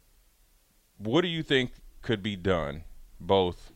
what 0.99 1.23
do 1.23 1.29
you 1.29 1.43
think 1.43 1.73
could 2.03 2.23
be 2.23 2.37
done, 2.37 2.85
both 3.19 3.73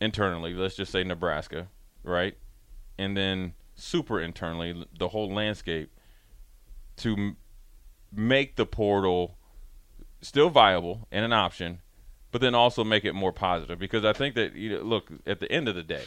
internally? 0.00 0.54
Let's 0.54 0.76
just 0.76 0.92
say 0.92 1.02
Nebraska, 1.04 1.68
right, 2.02 2.36
and 2.98 3.16
then 3.16 3.54
super 3.78 4.20
internally, 4.20 4.86
the 4.98 5.08
whole 5.08 5.32
landscape, 5.32 5.90
to 6.96 7.12
m- 7.12 7.36
make 8.12 8.56
the 8.56 8.66
portal 8.66 9.38
still 10.20 10.50
viable 10.50 11.06
and 11.10 11.24
an 11.24 11.32
option, 11.32 11.80
but 12.30 12.40
then 12.40 12.54
also 12.54 12.84
make 12.84 13.04
it 13.04 13.14
more 13.14 13.32
positive. 13.32 13.78
Because 13.78 14.04
I 14.04 14.12
think 14.12 14.34
that 14.34 14.54
you 14.54 14.70
know, 14.70 14.82
look 14.82 15.10
at 15.26 15.40
the 15.40 15.50
end 15.50 15.68
of 15.68 15.74
the 15.74 15.82
day, 15.82 16.04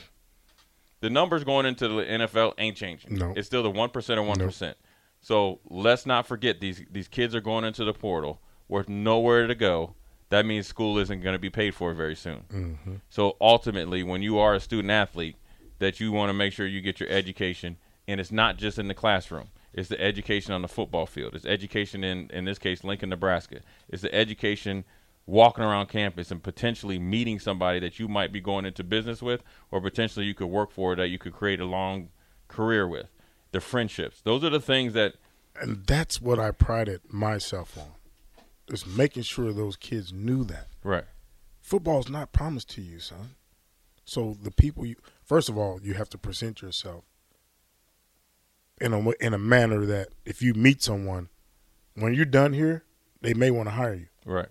the 0.99 1.09
numbers 1.09 1.43
going 1.43 1.65
into 1.65 1.87
the 1.87 2.03
NFL 2.03 2.53
ain't 2.57 2.77
changing. 2.77 3.15
No. 3.15 3.33
It's 3.35 3.47
still 3.47 3.63
the 3.63 3.71
one 3.71 3.89
percent 3.89 4.19
or 4.19 4.23
one 4.23 4.37
percent. 4.37 4.77
So 5.21 5.59
let's 5.69 6.05
not 6.05 6.27
forget 6.27 6.59
these 6.59 6.83
these 6.91 7.07
kids 7.07 7.33
are 7.35 7.41
going 7.41 7.63
into 7.63 7.83
the 7.83 7.93
portal 7.93 8.41
with 8.67 8.89
nowhere 8.89 9.47
to 9.47 9.55
go. 9.55 9.95
That 10.29 10.45
means 10.45 10.65
school 10.65 10.97
isn't 10.97 11.21
going 11.21 11.33
to 11.33 11.39
be 11.39 11.49
paid 11.49 11.75
for 11.75 11.93
very 11.93 12.15
soon. 12.15 12.45
Mm-hmm. 12.51 12.95
So 13.09 13.35
ultimately, 13.41 14.01
when 14.01 14.21
you 14.21 14.39
are 14.39 14.55
a 14.55 14.59
student 14.59 14.89
athlete, 14.89 15.35
that 15.81 15.99
you 15.99 16.11
want 16.11 16.29
to 16.29 16.33
make 16.33 16.53
sure 16.53 16.65
you 16.65 16.79
get 16.79 16.99
your 16.99 17.09
education, 17.09 17.75
and 18.07 18.19
it's 18.21 18.31
not 18.31 18.57
just 18.57 18.77
in 18.77 18.87
the 18.87 18.93
classroom. 18.93 19.47
It's 19.73 19.89
the 19.89 19.99
education 19.99 20.53
on 20.53 20.61
the 20.61 20.67
football 20.67 21.05
field. 21.05 21.33
It's 21.35 21.45
education 21.45 22.03
in 22.03 22.29
in 22.31 22.45
this 22.45 22.59
case 22.59 22.83
Lincoln, 22.83 23.09
Nebraska. 23.09 23.61
It's 23.89 24.03
the 24.03 24.13
education 24.13 24.85
walking 25.25 25.63
around 25.63 25.87
campus 25.87 26.29
and 26.31 26.41
potentially 26.41 26.99
meeting 26.99 27.39
somebody 27.39 27.79
that 27.79 27.99
you 27.99 28.07
might 28.07 28.31
be 28.31 28.41
going 28.41 28.65
into 28.65 28.83
business 28.83 29.21
with, 29.21 29.43
or 29.71 29.81
potentially 29.81 30.25
you 30.25 30.33
could 30.33 30.47
work 30.47 30.71
for 30.71 30.95
that 30.95 31.07
you 31.07 31.17
could 31.17 31.33
create 31.33 31.59
a 31.59 31.65
long 31.65 32.09
career 32.47 32.87
with. 32.87 33.07
The 33.51 33.59
friendships. 33.59 34.21
Those 34.21 34.43
are 34.43 34.49
the 34.49 34.61
things 34.61 34.93
that 34.93 35.15
And 35.59 35.85
that's 35.85 36.21
what 36.21 36.39
I 36.39 36.51
prided 36.51 37.01
myself 37.11 37.77
on. 37.77 37.91
Is 38.67 38.85
making 38.85 39.23
sure 39.23 39.51
those 39.51 39.75
kids 39.75 40.13
knew 40.13 40.43
that. 40.45 40.67
right. 40.83 41.05
football's 41.59 42.07
not 42.07 42.31
promised 42.31 42.69
to 42.71 42.81
you, 42.81 42.99
son. 42.99 43.35
So 44.05 44.37
the 44.41 44.51
people 44.51 44.85
you 44.85 44.95
first 45.31 45.47
of 45.47 45.57
all, 45.57 45.79
you 45.81 45.93
have 45.93 46.09
to 46.09 46.17
present 46.17 46.61
yourself 46.61 47.05
in 48.81 48.91
a 48.91 48.99
in 49.21 49.33
a 49.33 49.37
manner 49.37 49.85
that 49.85 50.09
if 50.25 50.41
you 50.41 50.53
meet 50.53 50.83
someone 50.83 51.29
when 51.95 52.13
you're 52.13 52.25
done 52.41 52.51
here, 52.51 52.83
they 53.21 53.33
may 53.33 53.49
want 53.49 53.67
to 53.69 53.71
hire 53.75 53.93
you 53.93 54.07
Right. 54.25 54.49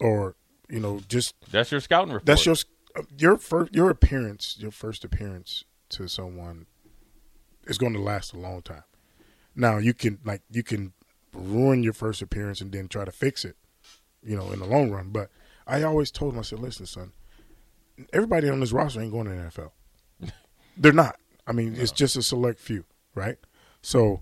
or 0.00 0.34
you 0.70 0.80
know 0.80 1.00
just 1.08 1.34
That's 1.50 1.70
your 1.70 1.82
scouting 1.82 2.14
report. 2.14 2.24
that's 2.24 2.46
your 2.46 2.56
uh, 2.96 3.02
your 3.18 3.36
first 3.36 3.74
your 3.74 3.90
appearance, 3.90 4.56
your 4.58 4.70
first 4.70 5.04
appearance 5.04 5.64
to 5.90 6.08
someone 6.08 6.64
is 7.66 7.76
going 7.76 7.92
to 7.92 8.00
last 8.00 8.32
a 8.32 8.38
long 8.38 8.62
time. 8.62 8.84
Now 9.54 9.76
you 9.76 9.92
can 9.92 10.20
like 10.24 10.40
you 10.50 10.62
can 10.62 10.94
ruin 11.34 11.82
your 11.82 11.92
first 11.92 12.22
appearance 12.22 12.62
and 12.62 12.72
then 12.72 12.88
try 12.88 13.04
to 13.04 13.12
fix 13.12 13.44
it, 13.44 13.56
you 14.22 14.36
know, 14.38 14.52
in 14.52 14.58
the 14.60 14.66
long 14.66 14.90
run. 14.90 15.10
But 15.10 15.28
I 15.66 15.82
always 15.82 16.10
told 16.10 16.32
him, 16.32 16.38
I 16.38 16.42
said, 16.44 16.60
listen, 16.60 16.86
son, 16.86 17.12
everybody 18.12 18.48
on 18.48 18.60
this 18.60 18.72
roster 18.72 19.00
ain't 19.00 19.12
going 19.12 19.26
to 19.26 19.30
the 19.30 19.36
NFL. 20.22 20.30
They're 20.76 20.92
not. 20.92 21.16
I 21.46 21.52
mean, 21.52 21.76
it's 21.76 21.92
just 21.92 22.16
a 22.16 22.22
select 22.22 22.58
few, 22.58 22.84
right? 23.14 23.36
So 23.82 24.20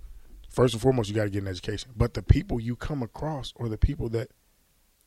first 0.50 0.74
and 0.74 0.82
foremost, 0.82 1.08
you 1.08 1.14
got 1.14 1.24
to 1.24 1.30
get 1.30 1.42
an 1.42 1.48
education. 1.48 1.90
But 1.96 2.14
the 2.14 2.22
people 2.22 2.60
you 2.60 2.76
come 2.76 3.02
across 3.02 3.52
or 3.56 3.68
the 3.68 3.78
people 3.78 4.08
that 4.10 4.28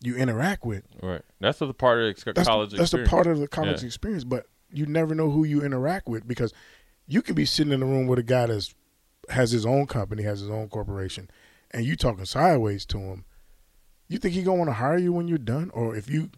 you 0.02 0.16
interact 0.16 0.66
with, 0.66 0.84
right. 1.02 1.22
That's 1.40 1.60
the 1.60 1.74
part 1.74 2.00
of 2.02 2.16
the 2.16 2.34
that's, 2.34 2.48
college 2.48 2.72
that's 2.72 2.92
the 2.92 3.02
experience. 3.02 3.10
part 3.10 3.28
of 3.28 3.40
the 3.40 3.48
college 3.48 3.82
Yeah. 3.82 3.88
experience. 3.88 4.24
But 4.24 4.46
you 4.72 4.86
never 4.86 5.16
know 5.16 5.30
who 5.30 5.44
you 5.44 5.64
interact 5.64 6.08
with 6.08 6.28
because 6.28 6.54
you 7.08 7.22
can 7.22 7.36
be 7.36 7.46
sitting 7.46 7.72
in 7.74 7.82
a 7.82 7.86
room 7.86 8.08
with 8.08 8.20
a 8.20 8.24
guy 8.24 8.48
that's 8.48 8.74
has 9.30 9.52
his 9.52 9.66
own 9.66 9.86
company, 9.88 10.24
has 10.24 10.40
his 10.40 10.50
own 10.50 10.70
corporation, 10.70 11.30
and 11.72 11.86
you 11.86 11.96
talking 11.96 12.26
sideways 12.26 12.86
to 12.88 12.98
him. 12.98 13.26
You 14.08 14.18
think 14.20 14.34
he 14.34 14.42
gonna 14.44 14.58
want 14.58 14.70
to 14.70 14.74
hire 14.76 14.98
you 14.98 15.12
when 15.12 15.28
you're 15.28 15.38
done, 15.38 15.70
or 15.74 15.96
if 15.96 16.10
you 16.10 16.30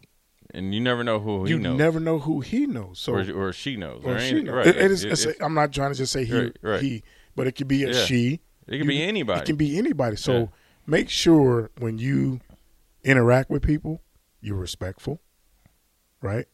and 0.54 0.74
you 0.74 0.82
never 0.82 1.04
know 1.04 1.20
who 1.20 1.32
he 1.32 1.40
knows. 1.44 1.50
you 1.52 1.60
knows, 1.60 1.78
never 1.78 2.00
know 2.00 2.20
who 2.20 2.42
he 2.42 2.66
knows. 2.66 3.00
So 3.00 3.14
or, 3.14 3.32
or 3.50 3.54
she 3.54 3.76
knows, 3.76 4.02
or 4.04 4.16
or 4.16 4.20
she 4.20 4.42
knows. 4.42 4.56
Right. 4.56 4.68
It- 4.68 4.78
it 4.78 4.92
is, 4.92 5.04
It- 5.04 5.08
it's- 5.12 5.26
it's- 5.26 5.42
I'm 5.46 5.54
not 5.54 5.72
trying 5.72 5.92
to 5.92 5.98
just 5.98 6.12
say 6.12 6.26
he 6.26 6.34
Right, 6.38 6.58
right. 6.62 6.82
he, 6.82 7.04
but 7.36 7.48
it 7.48 7.54
could 7.54 7.68
be 7.68 7.84
a 7.84 7.88
Yeah. 7.94 8.06
she. 8.06 8.40
it 8.68 8.72
could 8.72 8.80
You- 8.82 8.86
be 8.86 9.02
anybody. 9.04 9.42
It 9.42 9.46
can 9.46 9.56
be 9.56 9.78
anybody. 9.78 10.16
So 10.16 10.34
Yeah. 10.34 10.46
make 10.88 11.10
sure 11.10 11.72
when 11.80 11.98
you 11.98 12.40
interact 13.04 13.50
with 13.50 13.64
people, 13.64 14.02
you're 14.42 14.58
respectful, 14.58 15.20
right? 16.22 16.46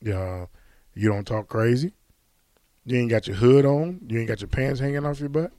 Yeah, 0.00 0.46
you 0.94 1.08
don't 1.08 1.26
talk 1.26 1.48
crazy. 1.48 1.94
You 2.84 2.98
ain't 2.98 3.10
got 3.10 3.26
your 3.26 3.36
hood 3.36 3.64
on. 3.64 4.00
You 4.08 4.18
ain't 4.18 4.28
got 4.28 4.40
your 4.40 4.48
pants 4.48 4.80
hanging 4.80 5.06
off 5.06 5.20
your 5.20 5.28
butt 5.28 5.52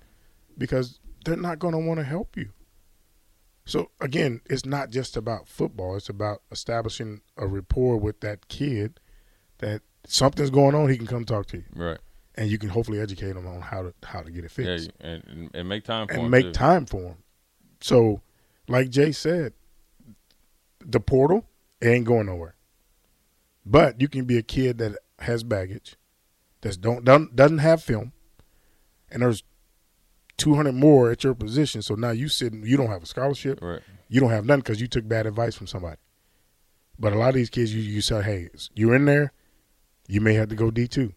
because 0.57 0.99
they're 1.25 1.37
not 1.37 1.57
going 1.59 1.71
to 1.73 1.77
want 1.79 1.99
to 1.99 2.03
help 2.03 2.35
you. 2.35 2.49
So 3.65 3.91
again, 4.01 4.41
it's 4.49 4.65
not 4.65 4.89
just 4.89 5.15
about 5.15 5.47
football. 5.47 5.95
It's 5.95 6.09
about 6.09 6.41
establishing 6.51 7.21
a 7.37 7.47
rapport 7.47 7.97
with 7.97 8.19
that 8.21 8.47
kid 8.47 8.99
that 9.59 9.81
something's 10.05 10.49
going 10.49 10.75
on. 10.75 10.89
He 10.89 10.97
can 10.97 11.07
come 11.07 11.25
talk 11.25 11.45
to 11.47 11.57
you, 11.57 11.63
right. 11.75 11.99
and 12.35 12.49
you 12.51 12.57
can 12.57 12.69
hopefully 12.69 12.99
educate 12.99 13.35
him 13.35 13.47
on 13.47 13.61
how 13.61 13.83
to 13.83 13.93
how 14.03 14.21
to 14.21 14.31
get 14.31 14.43
it 14.43 14.51
fixed 14.51 14.91
and, 14.99 15.23
and, 15.25 15.51
and 15.53 15.69
make 15.69 15.85
time 15.85 16.07
for 16.07 16.13
and 16.13 16.23
him, 16.23 16.29
make 16.31 16.45
too. 16.45 16.51
time 16.51 16.85
for 16.85 17.01
him. 17.01 17.17
So, 17.79 18.21
like 18.67 18.89
Jay 18.89 19.11
said, 19.11 19.53
the 20.85 20.99
portal 20.99 21.45
ain't 21.81 22.05
going 22.05 22.25
nowhere. 22.25 22.55
But 23.65 24.01
you 24.01 24.09
can 24.09 24.25
be 24.25 24.37
a 24.37 24.43
kid 24.43 24.77
that 24.79 24.97
has 25.19 25.43
baggage, 25.43 25.95
that 26.61 26.81
don't 26.81 27.05
doesn't, 27.05 27.35
doesn't 27.35 27.59
have 27.59 27.81
film, 27.81 28.11
and 29.09 29.21
there's 29.21 29.43
two 30.37 30.55
hundred 30.55 30.73
more 30.75 31.11
at 31.11 31.23
your 31.23 31.33
position. 31.35 31.81
So 31.81 31.95
now 31.95 32.11
you 32.11 32.27
sitting, 32.29 32.63
you 32.63 32.77
don't 32.77 32.89
have 32.89 33.03
a 33.03 33.05
scholarship, 33.05 33.59
Right. 33.61 33.81
you 34.09 34.19
don't 34.19 34.31
have 34.31 34.45
nothing 34.45 34.61
because 34.61 34.81
you 34.81 34.87
took 34.87 35.07
bad 35.07 35.25
advice 35.25 35.55
from 35.55 35.67
somebody. 35.67 35.97
But 36.99 37.13
a 37.13 37.17
lot 37.17 37.29
of 37.29 37.35
these 37.35 37.49
kids, 37.49 37.73
you 37.73 37.81
you 37.81 38.01
say, 38.01 38.21
hey, 38.21 38.49
you're 38.75 38.95
in 38.95 39.05
there, 39.05 39.33
you 40.07 40.21
may 40.21 40.33
have 40.35 40.49
to 40.49 40.55
go 40.55 40.69
D 40.71 40.87
two. 40.87 41.13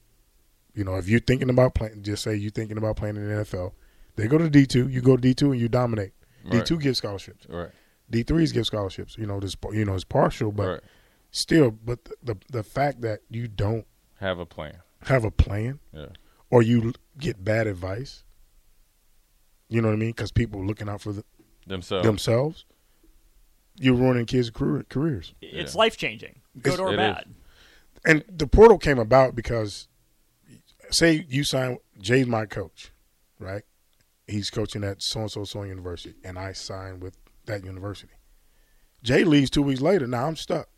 You 0.75 0.85
know, 0.85 0.97
if 0.97 1.09
you're 1.09 1.21
thinking 1.21 1.49
about 1.51 1.75
playing, 1.75 2.03
just 2.03 2.23
say 2.23 2.35
you're 2.37 2.51
thinking 2.51 2.77
about 2.79 2.97
playing 2.97 3.17
in 3.17 3.27
the 3.29 3.35
NFL. 3.45 3.73
They 4.17 4.27
go 4.29 4.39
to 4.39 4.49
D 4.51 4.67
two, 4.67 4.89
you 4.89 5.01
go 5.01 5.17
to 5.17 5.23
D 5.23 5.35
two, 5.35 5.53
and 5.53 5.61
you 5.61 5.69
dominate. 5.69 6.13
D 6.51 6.59
Right. 6.59 6.67
two 6.67 6.79
gives 6.79 6.99
scholarships. 6.99 7.47
Right. 7.49 7.71
D 8.09 8.23
threes 8.23 8.53
give 8.53 8.67
scholarships. 8.67 9.17
You 9.19 9.27
know, 9.27 9.41
this 9.41 9.57
you 9.73 9.85
know 9.85 9.95
it's 9.95 10.05
partial, 10.05 10.53
but 10.53 10.67
right. 10.69 10.81
still. 11.31 11.71
But 11.71 12.05
the, 12.05 12.15
the 12.23 12.37
the 12.53 12.63
fact 12.63 13.01
that 13.03 13.21
you 13.29 13.49
don't 13.49 13.87
Have 14.21 14.39
a 14.39 14.47
plan. 14.47 14.77
have 15.03 15.25
a 15.25 15.31
plan 15.31 15.81
Yeah. 15.93 16.07
or 16.51 16.63
you 16.63 16.93
get 17.19 17.45
bad 17.45 17.67
advice, 17.67 18.23
you 19.69 19.81
know 19.83 19.89
what 19.89 19.95
I 19.95 19.99
mean? 19.99 20.11
Because 20.11 20.33
people 20.33 20.61
are 20.61 20.65
looking 20.67 20.89
out 20.89 21.01
for 21.01 21.13
the, 21.13 21.25
Themselves. 21.67 22.07
themselves, 22.07 22.65
you're 23.79 23.95
ruining 23.95 24.27
kids' 24.27 24.51
career, 24.51 24.85
careers. 24.89 25.35
It's 25.41 25.75
Yeah. 25.75 25.79
life 25.79 25.97
changing, 25.97 26.41
good 26.61 26.75
It's- 26.75 26.79
or 26.81 26.89
it 26.91 26.93
is. 26.93 26.97
bad. 26.99 27.35
And 28.05 28.25
the 28.29 28.47
portal 28.47 28.79
came 28.79 28.99
about 28.99 29.35
because 29.35 29.89
say 30.91 31.27
you 31.29 31.43
sign 31.45 31.79
Jay's 32.01 32.27
my 32.27 32.47
coach, 32.47 32.93
right? 33.41 33.65
He's 34.29 34.51
coaching 34.51 34.85
at 34.85 35.03
so 35.03 35.21
and 35.23 35.31
so 35.31 35.45
so 35.45 35.63
university, 35.65 36.15
and 36.25 36.39
I 36.39 36.53
sign 36.53 37.01
with 37.01 37.17
that 37.47 37.65
university. 37.65 38.13
Jay 39.03 39.25
leaves 39.25 39.51
two 39.51 39.63
weeks 39.63 39.81
later. 39.81 40.07
Now 40.07 40.27
I'm 40.27 40.37
stuck. 40.37 40.69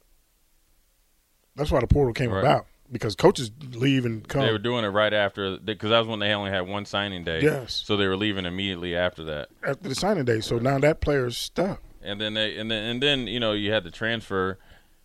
That's 1.54 1.71
why 1.71 1.80
the 1.80 1.87
portal 1.87 2.14
came 2.14 2.30
Right. 2.30 2.40
about 2.40 2.66
because 2.90 3.14
coaches 3.14 3.50
leave 3.73 4.04
and 4.07 4.26
come. 4.26 4.42
They 4.42 4.52
were 4.52 4.59
doing 4.59 4.85
it 4.85 4.88
right 4.88 5.12
after 5.12 5.59
because 5.59 5.90
that 5.90 5.99
was 5.99 6.09
when 6.09 6.18
they 6.21 6.33
only 6.33 6.50
had 6.50 6.62
one 6.68 6.85
signing 6.87 7.25
day. 7.25 7.40
Yes. 7.42 7.83
So 7.85 7.97
they 7.97 8.07
were 8.07 8.16
leaving 8.16 8.47
immediately 8.47 8.97
after 8.97 9.25
that, 9.25 9.49
after 9.66 9.88
the 9.88 9.95
signing 9.95 10.25
day. 10.25 10.40
So 10.40 10.59
now 10.59 10.78
that 10.78 11.00
player's 11.00 11.37
stuck. 11.37 11.83
and 12.02 12.21
then 12.21 12.35
they 12.35 12.57
and 12.57 12.71
then 12.71 12.85
and 12.85 13.02
then 13.02 13.26
you 13.26 13.40
know 13.40 13.52
you 13.52 13.73
had 13.73 13.85
to 13.85 13.90
transfer, 13.90 14.59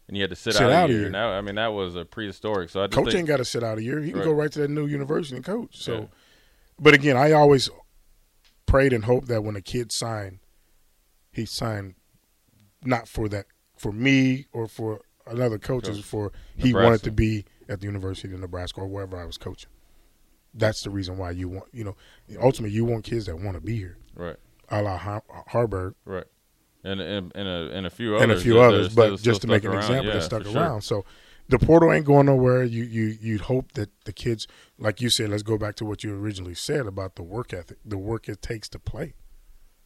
and 0.07 0.15
you 0.15 0.23
had 0.23 0.29
to 0.29 0.35
sit, 0.35 0.53
Sit 0.53 0.63
out, 0.63 0.71
out 0.71 0.89
a 0.89 0.93
year. 0.93 1.09
that, 1.09 1.15
I 1.15 1.41
mean 1.41 1.55
that 1.55 1.73
was 1.73 1.95
a 1.95 2.05
prehistoric. 2.05 2.69
So 2.69 2.81
I 2.83 2.87
just 2.87 2.95
Coach 2.97 3.05
think, 3.07 3.19
ain't 3.19 3.27
got 3.27 3.37
to 3.37 3.45
sit 3.45 3.63
out 3.63 3.77
a 3.77 3.83
year. 3.83 3.99
He 4.01 4.11
can 4.11 4.21
go 4.23 4.31
right 4.31 4.51
to 4.51 4.59
that 4.61 4.69
new 4.69 4.85
university 4.85 5.35
and 5.35 5.45
coach. 5.45 5.81
So, 5.81 5.93
Yeah. 5.93 6.05
but 6.79 6.93
again, 6.93 7.17
I 7.17 7.31
always 7.33 7.69
prayed 8.65 8.93
and 8.93 9.05
hoped 9.05 9.27
that 9.27 9.43
when 9.43 9.55
a 9.55 9.61
kid 9.61 9.91
signed, 9.91 10.39
he 11.31 11.45
signed 11.45 11.95
not 12.85 13.07
for 13.07 13.27
that 13.29 13.45
for 13.77 13.91
me 13.91 14.45
or 14.53 14.67
for 14.67 15.01
another 15.25 15.57
coach, 15.57 15.85
Coach. 15.85 16.01
for 16.01 16.31
he 16.55 16.69
Nebraska. 16.69 16.83
wanted 16.85 17.03
to 17.03 17.11
be 17.11 17.45
at 17.73 17.79
the 17.81 17.85
University 17.87 18.33
of 18.33 18.39
Nebraska 18.39 18.79
or 18.81 18.87
wherever 18.87 19.17
I 19.19 19.25
was 19.25 19.37
coaching. 19.37 19.69
That's 20.53 20.83
the 20.83 20.89
reason 20.91 21.17
why 21.17 21.31
you 21.31 21.49
want, 21.49 21.65
you 21.73 21.83
know, 21.83 21.95
ultimately 22.41 22.75
you 22.75 22.85
want 22.85 23.03
kids 23.03 23.25
that 23.25 23.35
want 23.39 23.55
to 23.55 23.61
be 23.61 23.75
here, 23.75 23.97
right, 24.15 24.35
a 24.69 24.81
la 24.83 24.97
Har- 24.97 25.23
Harburg 25.47 25.95
right, 26.05 26.25
and 26.83 27.01
and 27.01 27.31
and 27.35 27.47
a, 27.47 27.71
and 27.75 27.85
a 27.87 27.89
few 27.89 28.15
others 28.15 28.23
and 28.23 28.31
a 28.31 28.39
few 28.39 28.53
that- 28.53 28.59
that 28.59 28.67
others, 28.67 28.87
are 28.87 28.95
but 28.95 29.03
still- 29.05 29.17
just 29.17 29.23
still 29.23 29.39
to 29.39 29.47
make 29.47 29.63
an 29.63 29.71
around. 29.71 29.79
example, 29.79 30.05
yeah, 30.07 30.13
they 30.13 30.19
stuck 30.21 30.43
for 30.43 30.49
sure. 30.51 30.61
around. 30.61 30.81
So 30.83 31.05
the 31.49 31.57
portal 31.59 31.91
ain't 31.91 32.05
going 32.05 32.27
nowhere. 32.27 32.63
You 32.63 32.83
you 32.83 33.17
you'd 33.19 33.41
hope 33.41 33.71
that 33.73 33.89
the 34.05 34.13
kids, 34.13 34.47
like 34.77 35.01
you 35.01 35.09
said, 35.09 35.29
let's 35.29 35.43
go 35.43 35.57
back 35.57 35.75
to 35.77 35.85
what 35.85 36.03
you 36.03 36.13
originally 36.15 36.53
said 36.55 36.85
about 36.85 37.15
the 37.15 37.23
work 37.23 37.51
ethic, 37.51 37.79
the 37.83 37.97
work 37.97 38.29
it 38.29 38.41
takes 38.43 38.69
to 38.69 38.79
play. 38.79 39.15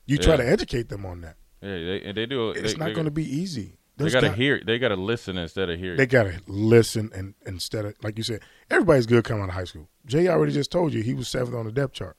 You 0.06 0.18
try 0.18 0.34
Yeah. 0.34 0.44
to 0.44 0.50
educate 0.50 0.90
them 0.90 1.06
on 1.06 1.22
that. 1.22 1.38
Yeah, 1.62 1.70
they 1.70 2.02
and 2.04 2.18
they 2.18 2.26
do. 2.26 2.52
It's 2.52 2.74
they, 2.74 2.80
not 2.80 2.94
going 2.94 3.06
to 3.06 3.12
be 3.12 3.24
easy. 3.24 3.78
They 3.98 4.10
got 4.12 4.22
to 4.22 4.28
got- 4.30 4.38
hear. 4.38 4.62
They 4.66 4.80
got 4.80 4.90
to 4.90 4.96
listen 4.96 5.38
instead 5.38 5.70
of 5.70 5.80
hear. 5.80 5.96
They 5.98 6.06
got 6.06 6.24
to 6.24 6.40
listen 6.48 7.12
and 7.16 7.34
instead 7.46 7.86
of 7.86 7.96
like 8.04 8.18
you 8.18 8.24
said, 8.24 8.42
everybody's 8.70 9.06
good 9.06 9.24
coming 9.24 9.44
out 9.44 9.50
of 9.50 9.56
high 9.56 9.64
school. 9.66 9.90
Jay 10.06 10.28
already 10.28 10.54
just 10.54 10.72
told 10.72 10.94
you 10.94 11.02
he 11.04 11.14
was 11.14 11.28
seventh 11.28 11.56
on 11.56 11.66
the 11.66 11.72
depth 11.72 11.94
chart. 11.94 12.16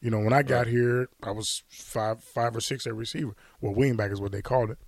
You 0.00 0.10
know, 0.10 0.18
when 0.20 0.32
I 0.32 0.42
got 0.42 0.66
Right. 0.66 0.68
here, 0.68 1.08
I 1.22 1.30
was 1.32 1.62
five, 1.68 2.22
five 2.22 2.54
or 2.54 2.60
six 2.60 2.86
at 2.86 2.94
receiver. 2.94 3.34
Well, 3.60 3.74
wingback 3.74 4.12
is 4.12 4.20
what 4.20 4.30
they 4.32 4.42
called 4.42 4.70
it. 4.70 4.78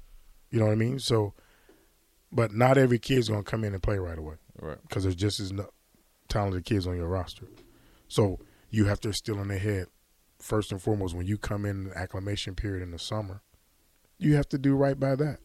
You 0.50 0.60
know 0.60 0.66
what 0.66 0.72
I 0.72 0.76
mean? 0.76 0.98
So, 1.00 1.34
but 2.32 2.52
not 2.52 2.78
every 2.78 2.98
kid's 2.98 3.28
going 3.28 3.42
to 3.42 3.50
come 3.50 3.64
in 3.64 3.72
and 3.74 3.82
play 3.82 3.98
right 3.98 4.18
away 4.18 4.36
right. 4.60 4.78
because 4.82 5.02
there's 5.02 5.16
just 5.16 5.40
as 5.40 5.52
no- 5.52 5.70
talented 6.28 6.64
kids 6.64 6.86
on 6.86 6.96
your 6.96 7.08
roster. 7.08 7.46
So 8.08 8.38
you 8.70 8.84
have 8.86 9.00
to 9.00 9.08
instill 9.08 9.40
in 9.40 9.48
their 9.48 9.58
head, 9.58 9.86
first 10.38 10.70
and 10.70 10.80
foremost, 10.80 11.14
when 11.16 11.26
you 11.26 11.38
come 11.38 11.64
in 11.64 11.88
the 11.88 11.98
acclimation 11.98 12.54
period 12.54 12.82
in 12.82 12.92
the 12.92 12.98
summer, 12.98 13.42
you 14.18 14.36
have 14.36 14.48
to 14.50 14.58
do 14.58 14.74
right 14.76 14.98
by 14.98 15.16
that. 15.16 15.38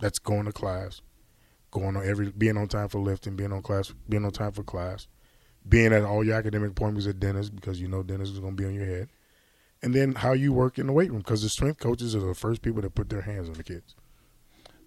That's 0.00 0.18
going 0.18 0.44
to 0.44 0.52
class, 0.52 1.00
going 1.70 1.96
on 1.96 2.08
every, 2.08 2.30
being 2.30 2.56
on 2.56 2.68
time 2.68 2.88
for 2.88 3.00
lifting, 3.00 3.36
being 3.36 3.52
on 3.52 3.62
class, 3.62 3.92
being 4.08 4.24
on 4.24 4.30
time 4.30 4.52
for 4.52 4.62
class, 4.62 5.08
being 5.68 5.92
at 5.92 6.04
all 6.04 6.24
your 6.24 6.36
academic 6.36 6.70
appointments 6.70 7.06
at 7.06 7.18
Dennis 7.20 7.50
because 7.50 7.80
you 7.80 7.88
know 7.88 8.02
Dennis 8.02 8.30
is 8.30 8.38
going 8.38 8.56
to 8.56 8.62
be 8.62 8.66
on 8.66 8.74
your 8.74 8.86
head, 8.86 9.08
and 9.82 9.94
then 9.94 10.12
how 10.14 10.32
you 10.32 10.52
work 10.52 10.78
in 10.78 10.86
the 10.86 10.92
weight 10.92 11.10
room 11.10 11.18
because 11.18 11.42
the 11.42 11.48
strength 11.48 11.80
coaches 11.80 12.14
are 12.14 12.20
the 12.20 12.34
first 12.34 12.62
people 12.62 12.82
that 12.82 12.94
put 12.94 13.08
their 13.08 13.22
hands 13.22 13.48
on 13.48 13.54
the 13.54 13.64
kids. 13.64 13.94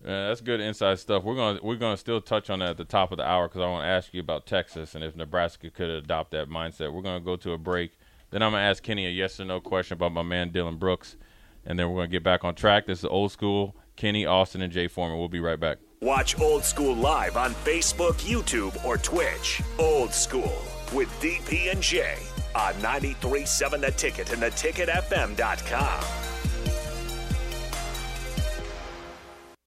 Yeah, 0.04 0.30
that's 0.30 0.42
good 0.42 0.60
inside 0.60 0.98
stuff. 0.98 1.24
We're 1.24 1.36
gonna 1.36 1.60
we're 1.62 1.76
gonna 1.76 1.98
still 1.98 2.22
touch 2.22 2.50
on 2.50 2.60
that 2.60 2.72
at 2.72 2.78
the 2.78 2.86
top 2.86 3.12
of 3.12 3.18
the 3.18 3.28
hour 3.28 3.48
because 3.48 3.62
I 3.62 3.68
want 3.68 3.84
to 3.84 3.88
ask 3.88 4.14
you 4.14 4.20
about 4.20 4.48
Texas 4.48 4.96
and 4.96 5.04
if 5.04 5.16
Nebraska 5.16 5.70
could 5.70 5.90
adopt 5.90 6.32
that 6.32 6.50
mindset. 6.50 6.92
We're 6.92 7.04
gonna 7.04 7.20
go 7.20 7.36
to 7.36 7.52
a 7.52 7.58
break. 7.58 7.92
Then 8.32 8.42
I'm 8.42 8.52
gonna 8.52 8.64
ask 8.64 8.82
Kenny 8.82 9.06
a 9.06 9.10
yes 9.10 9.40
or 9.40 9.46
no 9.46 9.60
question 9.60 9.96
about 9.96 10.12
my 10.12 10.24
man 10.24 10.50
Dylan 10.50 10.80
Brooks, 10.80 11.18
and 11.66 11.78
then 11.78 11.90
we're 11.90 11.98
gonna 11.98 12.08
get 12.08 12.24
back 12.24 12.44
on 12.44 12.56
track. 12.56 12.88
This 12.88 13.00
is 13.00 13.06
old 13.06 13.32
school. 13.32 13.76
Kenny, 13.96 14.26
Austin, 14.26 14.62
and 14.62 14.72
Jay 14.72 14.88
Foreman. 14.88 15.20
We'll 15.20 15.30
be 15.30 15.40
right 15.40 15.60
back. 15.60 15.78
Watch 16.02 16.40
Old 16.40 16.64
School 16.64 16.96
live 16.96 17.38
on 17.38 17.54
Facebook, 17.54 18.14
YouTube, 18.22 18.84
or 18.84 18.98
Twitch. 18.98 19.62
Old 19.78 20.12
School 20.14 20.62
with 20.94 21.10
DP 21.22 21.72
and 21.72 21.82
J 21.82 22.16
on 22.56 22.74
93.7 22.76 23.82
The 23.82 23.92
Ticket 23.92 24.34
and 24.34 24.42
theticketfm.com. 24.42 26.31